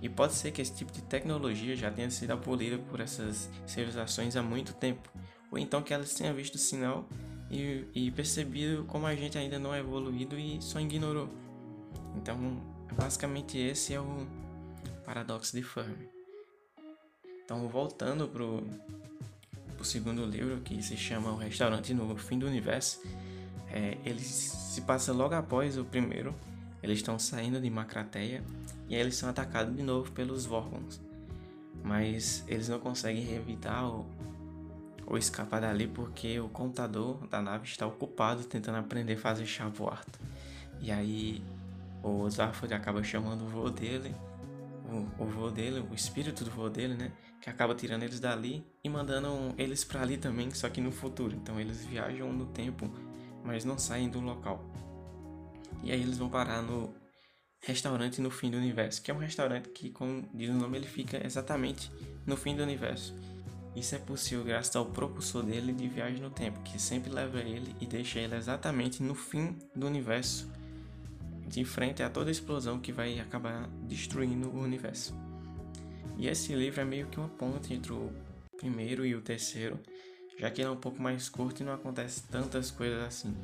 E 0.00 0.08
pode 0.08 0.34
ser 0.34 0.52
que 0.52 0.62
esse 0.62 0.74
tipo 0.74 0.92
de 0.92 1.02
tecnologia 1.02 1.74
já 1.74 1.90
tenha 1.90 2.10
sido 2.10 2.30
abolida 2.32 2.78
por 2.78 3.00
essas 3.00 3.50
civilizações 3.66 4.36
há 4.36 4.42
muito 4.42 4.72
tempo, 4.74 5.10
ou 5.50 5.58
então 5.58 5.82
que 5.82 5.92
elas 5.92 6.14
tenham 6.14 6.34
visto 6.34 6.54
o 6.54 6.58
sinal 6.58 7.08
e, 7.50 7.84
e 7.94 8.10
percebido 8.12 8.84
como 8.84 9.06
a 9.06 9.14
gente 9.14 9.36
ainda 9.36 9.58
não 9.58 9.74
é 9.74 9.80
evoluído 9.80 10.38
e 10.38 10.62
só 10.62 10.80
ignorou. 10.80 11.28
Então, 12.16 12.36
basicamente 12.96 13.58
esse 13.58 13.92
é 13.92 14.00
o 14.00 14.26
paradoxo 15.04 15.56
de 15.56 15.62
Fermi. 15.62 16.08
Então, 17.44 17.68
voltando 17.68 18.28
pro 18.28 18.64
o 19.82 19.84
segundo 19.84 20.24
livro, 20.24 20.60
que 20.60 20.82
se 20.82 20.96
chama 20.96 21.30
O 21.30 21.36
Restaurante 21.36 21.92
no 21.92 22.16
Fim 22.16 22.38
do 22.38 22.46
Universo, 22.46 23.00
é, 23.70 23.98
ele 24.04 24.20
se 24.20 24.80
passa 24.82 25.12
logo 25.12 25.34
após 25.34 25.76
o 25.76 25.84
primeiro. 25.84 26.34
Eles 26.82 26.98
estão 26.98 27.18
saindo 27.18 27.60
de 27.60 27.68
Macrateia 27.68 28.42
e 28.88 28.94
aí 28.94 29.00
eles 29.00 29.16
são 29.16 29.28
atacados 29.28 29.74
de 29.76 29.82
novo 29.82 30.10
pelos 30.12 30.46
Vorgons. 30.46 31.00
Mas 31.82 32.44
eles 32.46 32.68
não 32.68 32.78
conseguem 32.78 33.34
evitar 33.34 33.84
ou, 33.84 34.06
ou 35.06 35.18
escapar 35.18 35.60
dali 35.60 35.86
porque 35.86 36.38
o 36.40 36.48
computador 36.48 37.26
da 37.28 37.42
nave 37.42 37.66
está 37.66 37.86
ocupado 37.86 38.44
tentando 38.44 38.78
aprender 38.78 39.14
a 39.14 39.18
fazer 39.18 39.46
chavoarto. 39.46 40.18
E 40.80 40.90
aí 40.90 41.42
o 42.02 42.28
Zafod 42.28 42.72
acaba 42.72 43.02
chamando 43.02 43.44
o 43.44 43.48
vô 43.48 43.70
dele 43.70 44.14
o, 44.92 45.22
o 45.22 45.26
vô 45.26 45.50
dele, 45.50 45.80
o 45.80 45.94
espírito 45.94 46.44
do 46.44 46.50
vô 46.50 46.68
dele, 46.68 46.94
né? 46.94 47.12
Que 47.40 47.50
acaba 47.50 47.74
tirando 47.74 48.02
eles 48.02 48.20
dali 48.20 48.64
e 48.84 48.88
mandando 48.88 49.54
eles 49.58 49.84
para 49.84 50.02
ali 50.02 50.16
também, 50.16 50.50
só 50.52 50.68
que 50.68 50.80
no 50.80 50.92
futuro. 50.92 51.34
Então 51.34 51.58
eles 51.58 51.84
viajam 51.84 52.32
no 52.32 52.46
tempo, 52.46 52.90
mas 53.44 53.64
não 53.64 53.78
saem 53.78 54.08
do 54.08 54.20
local. 54.20 54.64
E 55.82 55.90
aí 55.90 56.00
eles 56.00 56.18
vão 56.18 56.28
parar 56.28 56.62
no 56.62 56.94
restaurante 57.60 58.20
no 58.20 58.30
fim 58.30 58.50
do 58.50 58.56
universo, 58.56 59.02
que 59.02 59.10
é 59.10 59.14
um 59.14 59.18
restaurante 59.18 59.68
que, 59.70 59.90
como 59.90 60.28
diz 60.34 60.50
o 60.50 60.54
nome, 60.54 60.78
ele 60.78 60.86
fica 60.86 61.24
exatamente 61.24 61.90
no 62.26 62.36
fim 62.36 62.56
do 62.56 62.62
universo. 62.62 63.14
Isso 63.74 63.94
é 63.94 63.98
possível 63.98 64.44
graças 64.44 64.74
ao 64.76 64.86
propulsor 64.86 65.44
dele 65.44 65.72
de 65.72 65.88
viagem 65.88 66.20
no 66.20 66.30
tempo, 66.30 66.60
que 66.62 66.80
sempre 66.80 67.10
leva 67.10 67.40
ele 67.40 67.74
e 67.80 67.86
deixa 67.86 68.18
ele 68.18 68.34
exatamente 68.34 69.02
no 69.02 69.14
fim 69.14 69.56
do 69.74 69.86
universo 69.86 70.50
de 71.52 71.66
frente 71.66 72.02
a 72.02 72.08
toda 72.08 72.30
explosão 72.30 72.80
que 72.80 72.90
vai 72.90 73.20
acabar 73.20 73.68
destruindo 73.82 74.48
o 74.48 74.62
universo. 74.62 75.14
E 76.16 76.26
esse 76.26 76.54
livro 76.54 76.80
é 76.80 76.84
meio 76.84 77.06
que 77.08 77.20
uma 77.20 77.28
ponte 77.28 77.74
entre 77.74 77.92
o 77.92 78.10
primeiro 78.56 79.04
e 79.04 79.14
o 79.14 79.20
terceiro, 79.20 79.78
já 80.38 80.50
que 80.50 80.62
ele 80.62 80.68
é 80.68 80.70
um 80.72 80.76
pouco 80.76 81.02
mais 81.02 81.28
curto 81.28 81.60
e 81.60 81.64
não 81.64 81.74
acontece 81.74 82.22
tantas 82.28 82.70
coisas 82.70 83.04
assim. 83.04 83.36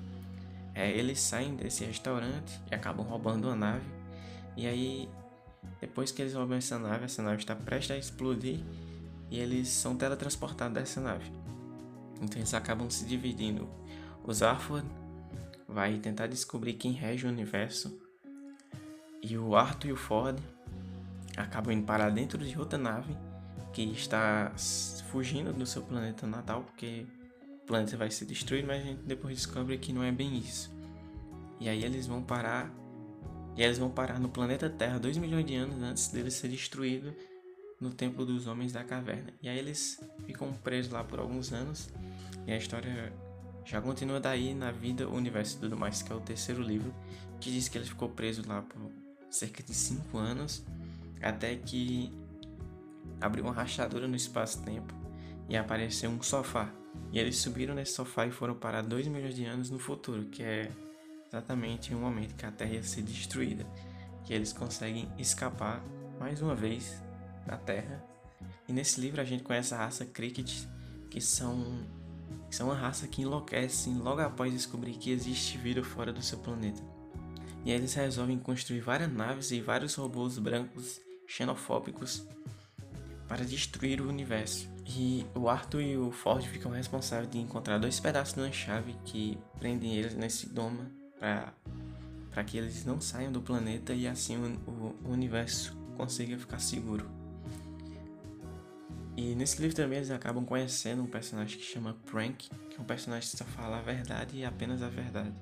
É, 0.75 0.91
eles 0.91 1.21
saem 1.21 1.55
desse 1.55 1.85
restaurante 1.85 2.59
e 2.71 2.75
acabam 2.75 3.07
roubando 3.07 3.51
a 3.51 3.55
nave, 3.55 3.85
e 4.57 4.67
aí, 4.67 5.07
depois 5.79 6.11
que 6.11 6.23
eles 6.23 6.33
roubam 6.33 6.57
essa 6.57 6.79
nave, 6.79 7.05
essa 7.05 7.23
nave 7.23 7.43
está 7.43 7.55
prestes 7.55 7.91
a 7.91 7.99
explodir 7.99 8.61
e 9.31 9.39
eles 9.39 9.69
são 9.69 9.95
teletransportados 9.95 10.73
dessa 10.73 10.99
nave. 10.99 11.31
Então 12.23 12.39
eles 12.39 12.55
acabam 12.55 12.89
se 12.89 13.05
dividindo. 13.05 13.69
Os 14.25 14.43
Arford 14.43 14.89
vai 15.69 15.99
tentar 15.99 16.27
descobrir 16.27 16.73
quem 16.73 16.93
rege 16.93 17.27
o 17.27 17.31
universo. 17.31 18.01
E 19.23 19.37
o 19.37 19.55
Arthur 19.55 19.89
e 19.89 19.93
o 19.93 19.97
Ford 19.97 20.39
acabam 21.37 21.73
indo 21.73 21.85
parar 21.85 22.11
dentro 22.11 22.39
de 22.39 22.59
outra 22.59 22.79
nave 22.79 23.15
que 23.73 23.83
está 23.83 24.53
fugindo 25.11 25.53
do 25.53 25.67
seu 25.67 25.83
planeta 25.83 26.27
natal, 26.27 26.63
porque 26.63 27.07
o 27.63 27.67
planeta 27.67 27.97
vai 27.97 28.11
ser 28.11 28.25
destruído, 28.25 28.67
mas 28.67 28.83
a 28.83 28.85
gente 28.85 29.03
depois 29.03 29.37
descobre 29.37 29.77
que 29.77 29.93
não 29.93 30.03
é 30.03 30.11
bem 30.11 30.39
isso. 30.39 30.71
E 31.61 31.69
aí 31.69 31.85
eles 31.85 32.07
vão 32.07 32.23
parar. 32.23 32.73
E 33.57 33.63
eles 33.63 33.79
vão 33.79 33.91
parar 33.91 34.21
no 34.21 34.29
planeta 34.29 34.71
Terra 34.71 34.99
2 34.99 35.19
milhões 35.19 35.45
de 35.45 35.57
anos 35.57 35.83
antes 35.83 36.09
dele 36.09 36.31
ser 36.31 36.49
destruído 36.49 37.13
no 37.81 37.91
Templo 37.91 38.25
dos 38.25 38.47
Homens 38.47 38.73
da 38.73 38.85
Caverna. 38.85 39.33
E 39.43 39.49
aí 39.49 39.59
eles 39.59 40.01
ficam 40.25 40.53
presos 40.53 40.93
lá 40.93 41.03
por 41.03 41.19
alguns 41.19 41.53
anos. 41.53 41.89
E 42.47 42.53
a 42.53 42.57
história 42.57 43.13
já 43.69 43.83
continua 43.83 44.19
daí 44.19 44.55
na 44.55 44.71
vida, 44.71 45.07
o 45.07 45.15
universo 45.15 45.59
e 45.59 45.61
tudo 45.61 45.77
mais, 45.77 46.01
que 46.01 46.11
é 46.11 46.17
o 46.17 46.21
terceiro 46.21 46.63
livro, 46.63 46.93
que 47.39 47.51
diz 47.51 47.69
que 47.69 47.77
ele 47.77 47.85
ficou 47.85 48.09
preso 48.09 48.43
lá 48.49 48.63
por 48.63 48.91
cerca 49.29 49.63
de 49.63 49.75
5 49.75 50.17
anos, 50.17 50.65
até 51.21 51.55
que 51.55 52.11
abriu 53.21 53.45
uma 53.45 53.53
rachadura 53.53 54.09
no 54.09 54.17
espaço-tempo 54.17 54.95
e 55.51 55.57
apareceu 55.57 56.09
um 56.09 56.23
sofá. 56.23 56.73
E 57.13 57.19
eles 57.19 57.37
subiram 57.37 57.75
nesse 57.75 57.93
sofá 57.93 58.27
e 58.27 58.31
foram 58.31 58.55
para 58.55 58.81
2 58.81 59.07
milhões 59.09 59.35
de 59.35 59.45
anos 59.45 59.69
no 59.69 59.79
futuro, 59.79 60.25
que 60.25 60.43
é 60.43 60.71
exatamente 61.27 61.95
o 61.95 61.99
momento 61.99 62.37
que 62.37 62.47
a 62.47 62.51
Terra 62.51 62.73
ia 62.73 62.83
ser 62.83 63.03
destruída. 63.03 63.67
Que 64.25 64.33
eles 64.33 64.51
conseguem 64.51 65.13
escapar 65.19 65.85
mais 66.19 66.41
uma 66.41 66.55
vez 66.55 67.03
da 67.47 67.59
Terra. 67.59 68.03
E 68.67 68.73
nesse 68.73 68.99
livro 68.99 69.21
a 69.21 69.25
gente 69.25 69.43
conhece 69.43 69.75
a 69.75 69.79
raça 69.79 70.07
Cricket, 70.07 70.65
que 71.11 71.21
são 71.21 71.87
são 72.51 72.69
uma 72.69 72.75
raça 72.75 73.07
que 73.07 73.23
enlouquecem 73.23 73.95
logo 73.99 74.21
após 74.21 74.53
descobrir 74.53 74.95
que 74.95 75.11
existe 75.11 75.59
vida 75.59 75.83
fora 75.83 76.13
do 76.13 76.23
seu 76.23 76.39
planeta. 76.39 76.83
E 77.65 77.71
eles 77.71 77.95
resolvem 77.95 78.39
construir 78.39 78.81
várias 78.81 79.13
naves 79.13 79.51
e 79.51 79.61
vários 79.61 79.95
robôs 79.95 80.39
brancos 80.39 81.01
xenofóbicos 81.27 82.23
para 83.27 83.45
destruir 83.45 84.01
o 84.01 84.09
universo. 84.09 84.69
E 84.87 85.27
o 85.35 85.49
Arthur 85.49 85.83
e 85.83 85.99
o 85.99 86.11
Ford 86.11 86.43
ficam 86.47 86.73
responsáveis 86.73 87.31
de 87.31 87.39
encontrar 87.39 87.79
dois 87.79 88.01
pedaços 88.01 88.35
de 88.35 88.41
uma 88.41 88.53
chave 88.53 88.97
que 89.05 89.39
prendem 89.59 89.95
eles 89.95 90.15
nesse 90.15 90.49
doma 90.49 90.91
para 91.19 92.45
que 92.45 92.57
eles 92.57 92.85
não 92.85 93.01
saiam 93.01 93.31
do 93.31 93.43
planeta 93.43 93.93
e 93.93 94.07
assim 94.07 94.37
o, 94.37 94.71
o, 94.71 94.97
o 95.05 95.13
universo 95.13 95.77
consiga 95.97 96.39
ficar 96.39 96.59
seguro. 96.59 97.18
E 99.19 99.35
nesse 99.35 99.61
livro 99.61 99.75
também 99.75 99.99
eles 99.99 100.13
acabam 100.13 100.45
conhecendo 100.45 101.03
um 101.03 101.07
personagem 101.07 101.59
que 101.59 101.65
chama 101.65 101.97
Prank, 102.07 102.49
que 102.71 102.77
é 102.77 102.81
um 102.81 102.85
personagem 102.85 103.29
que 103.29 103.37
só 103.37 103.45
fala 103.45 103.79
a 103.79 103.83
verdade 103.83 104.37
e 104.37 104.45
apenas 104.45 104.81
a 104.81 104.89
verdade. 104.89 105.35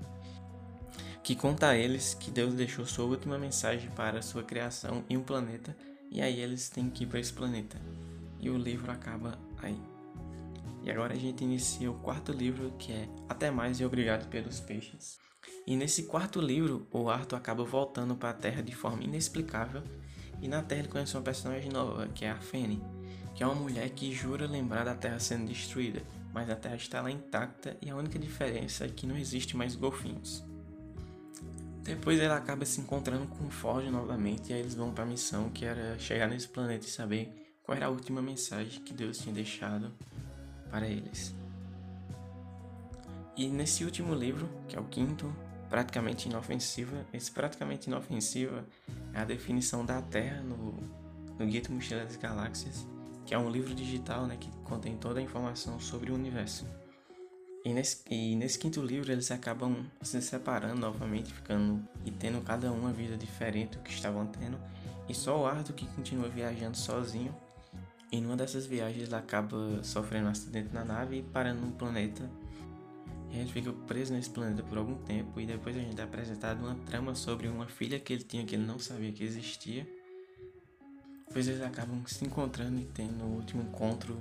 Que 1.23 1.37
conta 1.37 1.69
a 1.69 1.77
eles 1.77 2.15
que 2.15 2.31
Deus 2.31 2.55
deixou 2.55 2.87
sua 2.87 3.05
última 3.05 3.37
mensagem 3.37 3.91
para 3.91 4.23
sua 4.23 4.43
criação 4.43 5.05
em 5.11 5.19
um 5.19 5.23
planeta 5.23 5.77
e 6.11 6.23
aí 6.23 6.41
eles 6.41 6.71
têm 6.71 6.89
que 6.89 7.05
ir 7.05 7.07
para 7.07 7.21
esse 7.21 7.35
planeta. 7.35 7.77
E 8.41 8.49
o 8.49 8.57
livro 8.57 8.91
acaba 8.91 9.39
aí. 9.59 9.79
E 10.83 10.91
agora 10.91 11.13
a 11.13 11.19
gente 11.19 11.45
inicia 11.45 11.91
o 11.91 12.01
quarto 12.01 12.33
livro 12.33 12.73
que 12.79 12.93
é 12.93 13.07
Até 13.29 13.51
Mais 13.51 13.79
e 13.79 13.85
Obrigado 13.85 14.27
pelos 14.31 14.59
Peixes. 14.59 15.19
E 15.67 15.77
nesse 15.77 16.05
quarto 16.05 16.41
livro, 16.41 16.89
o 16.91 17.11
Arthur 17.11 17.37
acaba 17.37 17.63
voltando 17.63 18.17
para 18.17 18.31
a 18.31 18.33
Terra 18.35 18.63
de 18.63 18.75
forma 18.75 19.05
inexplicável 19.05 19.83
e 20.41 20.49
na 20.49 20.63
Terra 20.63 20.81
ele 20.81 20.89
conhece 20.89 21.15
uma 21.15 21.23
personagem 21.23 21.71
nova, 21.71 22.09
que 22.09 22.25
é 22.25 22.31
a 22.31 22.41
Fanny 22.41 22.83
que 23.37 23.43
é 23.43 23.47
uma 23.47 23.55
mulher 23.55 23.91
que 23.91 24.13
jura 24.13 24.47
lembrar 24.47 24.85
da 24.85 24.95
Terra 24.95 25.21
sendo 25.21 25.47
destruída, 25.47 26.03
mas 26.33 26.49
a 26.49 26.57
Terra 26.57 26.77
está 26.77 27.03
lá 27.03 27.11
intacta 27.11 27.77
e 27.83 27.91
a 27.91 27.95
única 27.95 28.19
diferença 28.19 28.87
é 28.87 28.89
que 28.89 29.07
não 29.07 29.17
existe 29.17 29.55
mais 29.55 29.77
golfinhos. 29.77 30.43
Depois 31.83 32.19
ela 32.19 32.37
acaba 32.37 32.65
se 32.65 32.81
encontrando 32.81 33.27
com 33.29 33.51
Ford 33.51 33.87
novamente 33.91 34.51
e 34.51 34.55
aí 34.55 34.61
eles 34.61 34.75
vão 34.75 34.91
para 34.91 35.05
a 35.05 35.07
missão 35.07 35.51
que 35.51 35.67
era 35.67 35.99
chegar 35.99 36.29
nesse 36.29 36.49
planeta 36.49 36.87
e 36.87 36.91
saber 36.91 37.59
qual 37.63 37.77
era 37.77 37.87
a 37.87 37.91
última 37.91 38.23
mensagem 38.23 38.83
que 38.83 38.95
Deus 38.95 39.19
tinha 39.19 39.35
deixado 39.35 39.93
para 40.71 40.89
eles. 40.89 41.35
E 43.37 43.49
nesse 43.49 43.85
último 43.85 44.15
livro, 44.15 44.49
que 44.67 44.77
é 44.77 44.81
o 44.81 44.85
quinto, 44.85 45.31
praticamente 45.69 46.27
inofensiva, 46.27 47.05
esse 47.13 47.31
praticamente 47.31 47.89
inofensiva 47.89 48.65
é 49.13 49.21
a 49.21 49.25
definição 49.25 49.85
da 49.85 50.01
Terra 50.01 50.41
no, 50.41 50.73
no 51.39 51.47
Guia 51.47 51.61
do 51.61 51.73
Mochila 51.73 52.03
das 52.03 52.17
Galáxias, 52.17 52.87
que 53.27 53.35
é 53.35 53.39
um 53.39 53.51
livro 53.51 53.75
digital 53.75 54.27
né, 54.27 54.37
que 54.39 54.49
contém 54.63 54.97
toda 54.97 55.19
a 55.19 55.23
informação 55.23 55.81
sobre 55.81 56.13
o 56.13 56.15
universo. 56.15 56.67
E 57.65 57.75
nesse, 57.75 58.01
e 58.09 58.37
nesse 58.37 58.57
quinto 58.57 58.81
livro 58.81 59.11
eles 59.11 59.33
acabam 59.33 59.85
se 60.01 60.23
separando 60.23 60.81
novamente, 60.81 61.35
ficando 61.35 61.83
e 62.05 62.13
tendo 62.13 62.41
cada 62.41 62.71
uma 62.71 62.93
vida 62.93 63.17
diferente 63.17 63.77
do 63.77 63.83
que 63.83 63.91
estavam 63.91 64.25
tendo. 64.27 64.57
E 65.09 65.15
só 65.15 65.41
o 65.41 65.47
Arthur 65.47 65.75
que 65.75 65.87
continua 65.89 66.29
viajando 66.29 66.77
sozinho. 66.77 67.35
E 68.13 68.21
numa 68.21 68.37
dessas 68.37 68.67
viagens 68.67 69.09
ele 69.09 69.15
acaba 69.17 69.83
sofrendo 69.83 70.29
um 70.29 70.31
acidente 70.31 70.73
na 70.73 70.85
nave 70.85 71.19
e 71.19 71.23
parando 71.23 71.61
num 71.61 71.73
planeta. 71.73 72.31
A 73.31 73.35
gente 73.35 73.53
fica 73.53 73.73
preso 73.73 74.15
nesse 74.15 74.31
planeta 74.31 74.63
por 74.63 74.79
algum 74.79 74.95
tempo. 74.95 75.41
E 75.41 75.45
depois 75.45 75.77
a 75.77 75.81
gente 75.81 76.01
é 76.01 76.05
apresentado 76.05 76.61
uma 76.61 76.77
trama 76.87 77.17
sobre 77.17 77.49
uma 77.49 77.67
filha 77.67 77.99
que 77.99 78.13
ele 78.13 78.23
tinha 78.23 78.45
que 78.45 78.55
ele 78.55 78.65
não 78.65 78.79
sabia 78.79 79.11
que 79.11 79.25
existia. 79.25 79.85
Depois 81.27 81.49
eles 81.49 81.63
acabam 81.63 82.03
se 82.07 82.25
encontrando 82.25 82.81
e 82.81 82.85
tendo 82.85 83.25
o 83.25 83.37
último 83.37 83.63
encontro 83.63 84.19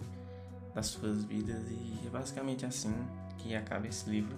das 0.73 0.87
suas 0.87 1.23
vidas. 1.23 1.63
E 1.69 2.05
é 2.05 2.09
basicamente 2.09 2.65
assim 2.65 2.93
que 3.37 3.55
acaba 3.55 3.87
esse 3.87 4.09
livro. 4.09 4.35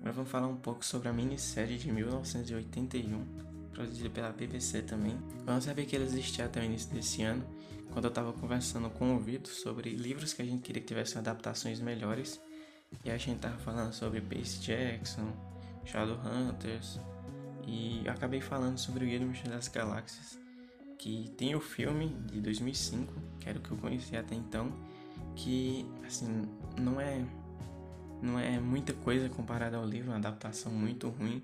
Agora 0.00 0.12
vamos 0.12 0.30
falar 0.30 0.46
um 0.46 0.56
pouco 0.56 0.84
sobre 0.84 1.08
a 1.08 1.12
minissérie 1.12 1.76
de 1.76 1.92
1981, 1.92 3.22
produzida 3.70 4.08
pela 4.08 4.32
BBC 4.32 4.80
também. 4.80 5.18
Não 5.44 5.60
sabia 5.60 5.84
que 5.84 5.94
ela 5.94 6.06
existia 6.06 6.46
até 6.46 6.60
o 6.60 6.64
início 6.64 6.90
desse 6.94 7.22
ano, 7.22 7.44
quando 7.92 8.06
eu 8.06 8.08
estava 8.08 8.32
conversando 8.32 8.88
com 8.88 9.14
o 9.14 9.18
Vitor 9.18 9.52
sobre 9.52 9.90
livros 9.90 10.32
que 10.32 10.40
a 10.40 10.44
gente 10.44 10.62
queria 10.62 10.80
que 10.80 10.88
tivessem 10.88 11.18
adaptações 11.18 11.80
melhores. 11.80 12.40
E 13.04 13.10
a 13.10 13.18
gente 13.18 13.40
tava 13.40 13.58
falando 13.58 13.92
sobre 13.92 14.22
Percy 14.22 14.60
Jackson, 14.60 15.32
Shadowhunters, 15.84 16.98
e 17.66 18.02
acabei 18.08 18.40
falando 18.40 18.78
sobre 18.78 19.04
o 19.04 19.06
Guia 19.06 19.20
do 19.20 19.26
Mochileiro 19.26 19.56
das 19.56 19.68
Galáxias, 19.68 20.39
que 21.00 21.30
tem 21.30 21.54
o 21.54 21.60
filme 21.60 22.08
de 22.26 22.42
2005, 22.42 23.14
que 23.40 23.48
era 23.48 23.58
o 23.58 23.62
que 23.62 23.70
eu 23.70 23.76
conhecia 23.78 24.20
até 24.20 24.34
então, 24.34 24.70
que 25.34 25.86
assim 26.06 26.42
não 26.76 27.00
é 27.00 27.24
não 28.22 28.38
é 28.38 28.60
muita 28.60 28.92
coisa 28.92 29.26
comparada 29.30 29.78
ao 29.78 29.86
livro, 29.86 30.10
uma 30.10 30.18
adaptação 30.18 30.70
muito 30.70 31.08
ruim. 31.08 31.42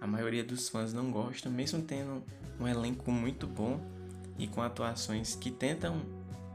A 0.00 0.08
maioria 0.08 0.42
dos 0.42 0.68
fãs 0.68 0.92
não 0.92 1.12
gostam, 1.12 1.52
mesmo 1.52 1.80
tendo 1.82 2.24
um 2.58 2.66
elenco 2.66 3.12
muito 3.12 3.46
bom 3.46 3.80
e 4.36 4.48
com 4.48 4.60
atuações 4.60 5.36
que 5.36 5.52
tentam 5.52 6.02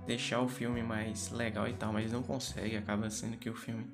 deixar 0.05 0.41
o 0.41 0.49
filme 0.49 0.83
mais 0.83 1.31
legal 1.31 1.69
e 1.69 1.73
tal, 1.73 1.93
mas 1.93 2.11
não 2.11 2.21
consegue, 2.21 2.75
acaba 2.75 3.09
sendo 3.09 3.37
que 3.37 3.49
o 3.49 3.55
filme 3.55 3.85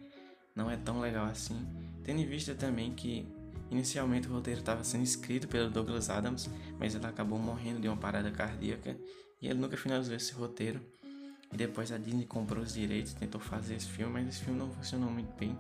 não 0.56 0.70
é 0.72 0.76
tão 0.76 1.00
legal 1.00 1.28
assim. 1.28 1.64
Tendo 2.04 2.22
em 2.22 2.26
vista 2.26 2.56
também 2.56 2.92
que 2.96 3.28
inicialmente 3.70 4.28
o 4.28 4.32
roteiro 4.32 4.60
estava 4.60 4.84
sendo 4.84 5.04
escrito 5.04 5.48
pelo 5.48 5.70
Douglas 5.70 6.10
Adams, 6.10 6.50
mas 6.80 6.96
ele 6.96 7.06
acabou 7.06 7.40
morrendo 7.40 7.80
de 7.80 7.88
uma 7.88 7.98
parada 7.98 8.32
cardíaca 8.32 8.98
e 9.42 9.48
ele 9.48 9.60
nunca 9.60 9.78
finalizou 9.78 10.16
esse 10.16 10.34
roteiro. 10.34 10.82
E 11.52 11.56
depois 11.58 11.92
a 11.92 11.98
Disney 11.98 12.26
comprou 12.26 12.64
os 12.64 12.74
direitos, 12.74 13.14
tentou 13.14 13.40
fazer 13.40 13.76
esse 13.76 13.88
filme, 13.88 14.14
mas 14.14 14.28
esse 14.28 14.44
filme 14.44 14.60
não 14.60 14.70
funcionou 14.70 15.10
muito 15.10 15.34
bem. 15.38 15.58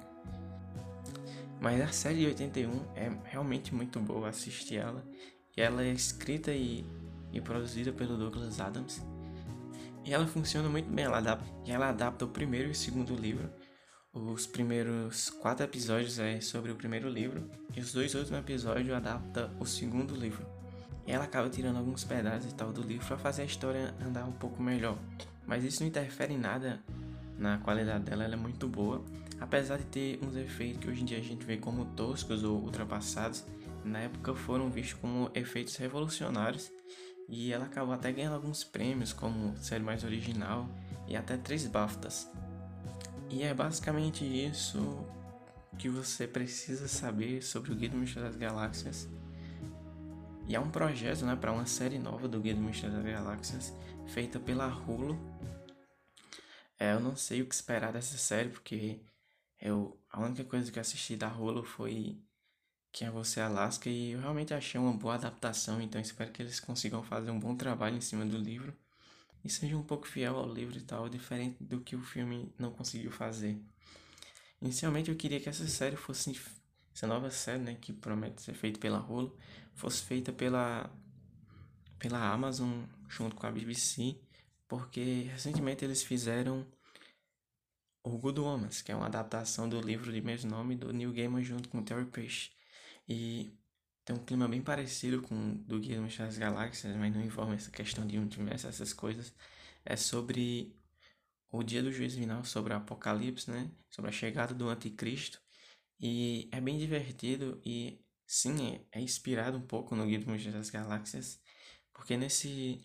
Mas 1.60 1.82
a 1.82 1.88
série 1.88 2.20
de 2.20 2.26
81 2.28 2.82
é 2.96 3.12
realmente 3.26 3.74
muito 3.74 4.00
boa 4.00 4.30
assistir 4.30 4.76
ela. 4.76 5.04
E 5.56 5.62
ela 5.62 5.84
é 5.84 5.91
escrita 5.91 6.52
e, 6.52 6.86
e 7.32 7.41
produzida 7.41 7.91
pelo 7.91 8.17
Douglas 8.17 8.60
Adams. 8.60 9.02
E 10.06 10.13
ela 10.13 10.28
funciona 10.28 10.70
muito 10.70 10.89
bem. 10.89 11.06
Ela 11.06 11.17
adapta, 11.17 11.50
e 11.65 11.72
ela 11.72 11.89
adapta 11.89 12.26
o 12.26 12.28
primeiro 12.28 12.67
e 12.67 12.72
o 12.72 12.76
segundo 12.76 13.15
livro. 13.15 13.50
Os 14.17 14.47
primeiros 14.47 15.30
quatro 15.30 15.63
episódios 15.63 16.17
é 16.17 16.41
sobre 16.41 16.71
o 16.71 16.75
primeiro 16.75 17.08
livro. 17.08 17.47
E 17.75 17.80
os 17.80 17.93
dois 17.93 18.15
últimos 18.15 18.39
episódios 18.39 18.89
adapta 18.89 19.51
o 19.60 19.65
segundo 19.65 20.15
livro. 20.15 20.43
E 21.06 21.12
ela 21.12 21.25
acaba 21.25 21.47
tirando 21.51 21.77
alguns 21.77 22.03
pedaços 22.03 22.51
e 22.51 22.56
tal 22.56 22.73
do 22.73 22.82
livro 22.82 23.06
para 23.06 23.17
fazer 23.17 23.43
a 23.43 23.45
história 23.45 23.93
andar 24.01 24.25
um 24.25 24.32
pouco 24.32 24.62
melhor. 24.62 24.97
Mas 25.45 25.63
isso 25.63 25.82
não 25.82 25.88
interfere 25.88 26.34
em 26.34 26.38
nada 26.38 26.82
na 27.38 27.60
qualidade 27.60 28.06
dela, 28.06 28.23
ela 28.23 28.34
é 28.34 28.38
muito 28.38 28.67
boa. 28.67 29.06
Apesar 29.39 29.77
de 29.77 29.86
ter 29.86 30.19
uns 30.23 30.36
efeitos 30.36 30.80
que 30.80 30.89
hoje 30.89 31.03
em 31.03 31.06
dia 31.06 31.19
a 31.19 31.23
gente 31.23 31.45
vê 31.45 31.58
como 31.58 31.86
toscos 31.86 32.43
ou 32.43 32.58
ultrapassados, 32.60 33.43
na 33.86 33.99
época 33.99 34.34
foram 34.34 34.71
vistos 34.71 34.99
como 34.99 35.30
efeitos 35.36 35.75
revolucionários 35.75 36.71
e 37.30 37.53
ela 37.53 37.65
acabou 37.65 37.93
até 37.93 38.12
ganhando 38.12 38.34
alguns 38.34 38.63
prêmios 38.63 39.13
como 39.13 39.56
série 39.58 39.84
mais 39.84 40.03
original 40.03 40.67
e 41.08 41.15
até 41.15 41.38
três 41.38 41.67
BAFTAs. 41.67 42.27
E 43.29 43.43
é 43.43 43.53
basicamente 43.53 44.23
isso 44.23 45.05
que 45.77 45.89
você 45.89 46.25
precisa 46.25 46.87
saber 46.87 47.41
sobre 47.43 47.71
o 47.71 47.75
Guia 47.75 47.89
do 47.89 47.97
Mistério 47.97 48.29
das 48.29 48.37
Galáxias. 48.37 49.07
E 50.47 50.55
é 50.55 50.59
um 50.59 50.71
projeto 50.71 51.25
né, 51.25 51.35
para 51.35 51.51
uma 51.51 51.65
série 51.65 51.99
nova 51.99 52.27
do 52.27 52.39
Guia 52.39 52.55
do 52.55 52.61
Mistério 52.61 52.95
das 52.95 53.05
Galáxias, 53.05 53.73
feita 54.07 54.39
pela 54.39 54.67
Hulu. 54.67 55.19
É, 56.79 56.93
eu 56.93 57.01
não 57.01 57.15
sei 57.17 57.41
o 57.41 57.45
que 57.45 57.53
esperar 57.53 57.91
dessa 57.91 58.17
série, 58.17 58.49
porque 58.49 59.01
eu, 59.59 59.99
a 60.09 60.21
única 60.21 60.45
coisa 60.45 60.71
que 60.71 60.79
assisti 60.79 61.17
da 61.17 61.27
Hulu 61.27 61.63
foi 61.63 62.17
Quem 62.93 63.09
é 63.09 63.11
Você 63.11 63.41
Alaska 63.41 63.89
e 63.89 64.11
eu 64.11 64.21
realmente 64.21 64.53
achei 64.53 64.79
uma 64.79 64.93
boa 64.93 65.15
adaptação, 65.15 65.81
então 65.81 65.99
espero 65.99 66.31
que 66.31 66.41
eles 66.41 66.61
consigam 66.61 67.03
fazer 67.03 67.29
um 67.29 67.39
bom 67.39 67.55
trabalho 67.57 67.97
em 67.97 68.01
cima 68.01 68.25
do 68.25 68.37
livro 68.37 68.73
e 69.43 69.50
seja 69.50 69.78
um 69.78 69.84
pouco 69.84 70.08
fiel 70.08 70.36
ao 70.36 70.52
livro 70.52 70.78
e 70.78 70.82
tal, 70.82 71.08
diferente 71.10 71.63
do 71.63 71.82
que 71.82 71.95
o 71.95 72.02
filme 72.02 72.54
não 72.58 72.71
conseguiu 72.71 73.12
fazer. 73.12 73.60
Inicialmente 74.62 75.10
eu 75.10 75.15
queria 75.15 75.39
que 75.39 75.50
essa 75.50 75.67
série 75.67 75.95
fosse 75.95 76.39
essa 76.93 77.06
nova 77.06 77.30
série, 77.30 77.62
né, 77.62 77.78
que 77.80 77.93
promete 77.93 78.41
ser 78.41 78.54
feita 78.54 78.80
pela 78.80 79.00
Hulu, 79.00 79.38
fosse 79.76 80.04
feita 80.04 80.34
pela 80.34 80.89
pela 82.00 82.32
Amazon 82.32 82.84
junto 83.08 83.36
com 83.36 83.47
a 83.47 83.52
BBC, 83.52 84.19
porque 84.67 85.30
recentemente 85.32 85.84
eles 85.84 86.04
fizeram 86.04 86.65
o 88.04 88.17
Good 88.17 88.39
Omens, 88.39 88.82
que 88.82 88.91
é 88.91 88.95
uma 88.95 89.08
adaptação 89.08 89.67
do 89.67 89.82
livro 89.82 90.12
de 90.12 90.21
mesmo 90.21 90.50
nome 90.50 90.76
do 90.76 90.93
Neil 90.93 91.12
Gaiman 91.12 91.43
junto 91.43 91.69
com 91.69 91.84
Terry 91.84 92.06
Page. 92.06 92.52
E 93.08 93.54
tem 94.08 94.15
um 94.15 94.24
clima 94.24 94.48
bem 94.48 94.62
parecido 94.62 95.22
com 95.22 95.56
do 95.65 95.82
Guia 95.82 96.00
das 96.02 96.38
Galáxias, 96.38 96.96
mas 96.96 97.13
não 97.13 97.22
envolve 97.22 97.56
essa 97.56 97.70
questão 97.70 98.08
de 98.08 98.17
universo, 98.17 98.65
essas 98.65 98.93
coisas. 98.93 99.34
É 99.84 99.98
sobre 99.98 100.74
o 101.52 101.62
dia 101.62 101.84
do 101.84 101.91
juízo 101.91 102.17
final, 102.17 102.46
sobre 102.46 102.74
o 102.74 102.78
apocalipse, 102.78 103.52
né? 103.52 103.70
Sobre 103.89 104.10
a 104.10 104.13
chegada 104.13 104.54
do 104.54 104.70
anticristo. 104.70 105.41
E 106.00 106.48
é 106.54 106.62
bem 106.62 106.78
divertido 106.78 107.62
e 107.65 108.02
sim, 108.26 108.78
é, 108.93 109.00
é 109.00 109.02
inspirado 109.02 109.58
um 109.58 109.67
pouco 109.67 109.93
no 109.93 110.06
Guia 110.06 110.22
das 110.54 110.70
Galáxias, 110.70 111.41
porque 111.93 112.15
nesse 112.15 112.80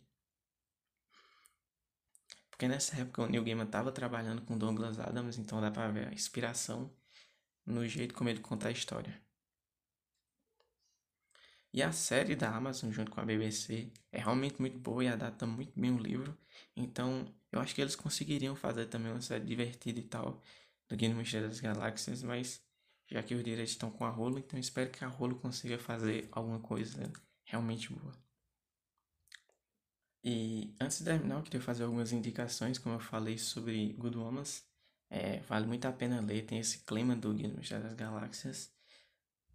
porque 2.51 2.67
nessa 2.67 2.97
época 2.97 3.23
o 3.23 3.29
Neil 3.29 3.45
Gaiman 3.45 3.67
estava 3.67 3.93
trabalhando 3.93 4.43
com 4.43 4.59
Douglas 4.59 4.99
Adams, 4.99 5.39
então 5.39 5.61
dá 5.61 5.71
para 5.71 5.91
ver 5.93 6.09
a 6.09 6.13
inspiração 6.13 6.93
no 7.65 7.87
jeito 7.87 8.15
como 8.15 8.29
ele 8.29 8.41
conta 8.41 8.69
a 8.69 8.73
história. 8.73 9.23
E 11.73 11.83
a 11.83 11.91
série 11.93 12.37
da 12.37 12.55
Amazon 12.55 12.91
junto 12.91 13.11
com 13.11 13.21
a 13.21 13.25
BBC 13.25 13.91
é 14.13 14.19
realmente 14.21 14.61
muito 14.61 14.79
boa 14.79 15.03
e 15.05 15.09
adapta 15.09 15.47
muito 15.47 15.73
bem 15.79 15.93
o 15.93 15.99
livro. 15.99 16.37
Então 16.77 17.27
eu 17.51 17.61
acho 17.61 17.75
que 17.75 17.81
eles 17.81 17.97
conseguiriam 17.97 18.55
fazer 18.55 18.87
também 18.87 19.11
uma 19.13 19.23
série 19.23 19.45
divertida 19.45 19.99
e 19.99 20.03
tal 20.03 20.41
do 20.89 20.97
Guia 20.97 21.09
do 21.09 21.17
Mistério 21.17 21.49
das 21.49 21.61
Galáxias, 21.61 22.23
mas 22.23 22.63
já 23.07 23.23
que 23.23 23.35
os 23.35 23.43
direitos 23.45 23.73
estão 23.73 23.91
com 23.91 24.05
a 24.05 24.11
Rolo, 24.11 24.39
então 24.39 24.59
espero 24.59 24.91
que 24.91 25.05
a 25.05 25.09
Rolo 25.09 25.37
consiga 25.37 25.79
fazer 25.79 26.29
alguma 26.33 26.61
coisa 26.61 27.11
realmente 27.45 27.93
boa. 27.93 28.13
E 30.25 30.75
antes 30.81 30.99
de 30.99 31.05
terminar, 31.05 31.37
eu 31.37 31.43
queria 31.43 31.61
fazer 31.61 31.85
algumas 31.85 32.13
indicações, 32.13 32.79
como 32.79 32.95
eu 32.97 33.01
falei 33.01 33.39
sobre 33.39 33.93
Good 33.95 34.17
Omens. 34.19 34.65
É, 35.11 35.41
vale 35.41 35.67
muito 35.67 35.85
a 35.87 35.93
pena 35.93 36.21
ler, 36.21 36.47
tem 36.47 36.59
esse 36.59 36.79
clima 36.85 37.15
do 37.17 37.35
Guia 37.35 37.49
do 37.49 37.59
Mistério 37.59 37.85
das 37.85 37.95
Galáxias. 37.95 38.73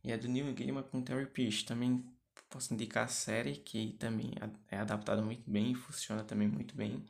E 0.04 0.12
é 0.12 0.18
do 0.18 0.28
Neil 0.28 0.54
Gaiman 0.54 0.84
com 0.84 1.02
Terry 1.02 1.26
Pratchett. 1.28 1.66
Também 1.66 2.04
posso 2.50 2.74
indicar 2.74 3.06
a 3.06 3.08
série, 3.08 3.56
que 3.58 3.94
também 4.00 4.32
é 4.70 4.78
adaptada 4.78 5.22
muito 5.22 5.50
bem 5.50 5.72
e 5.72 5.76
funciona 5.76 6.24
também 6.24 6.48
muito 6.48 6.76
bem. 6.76 7.06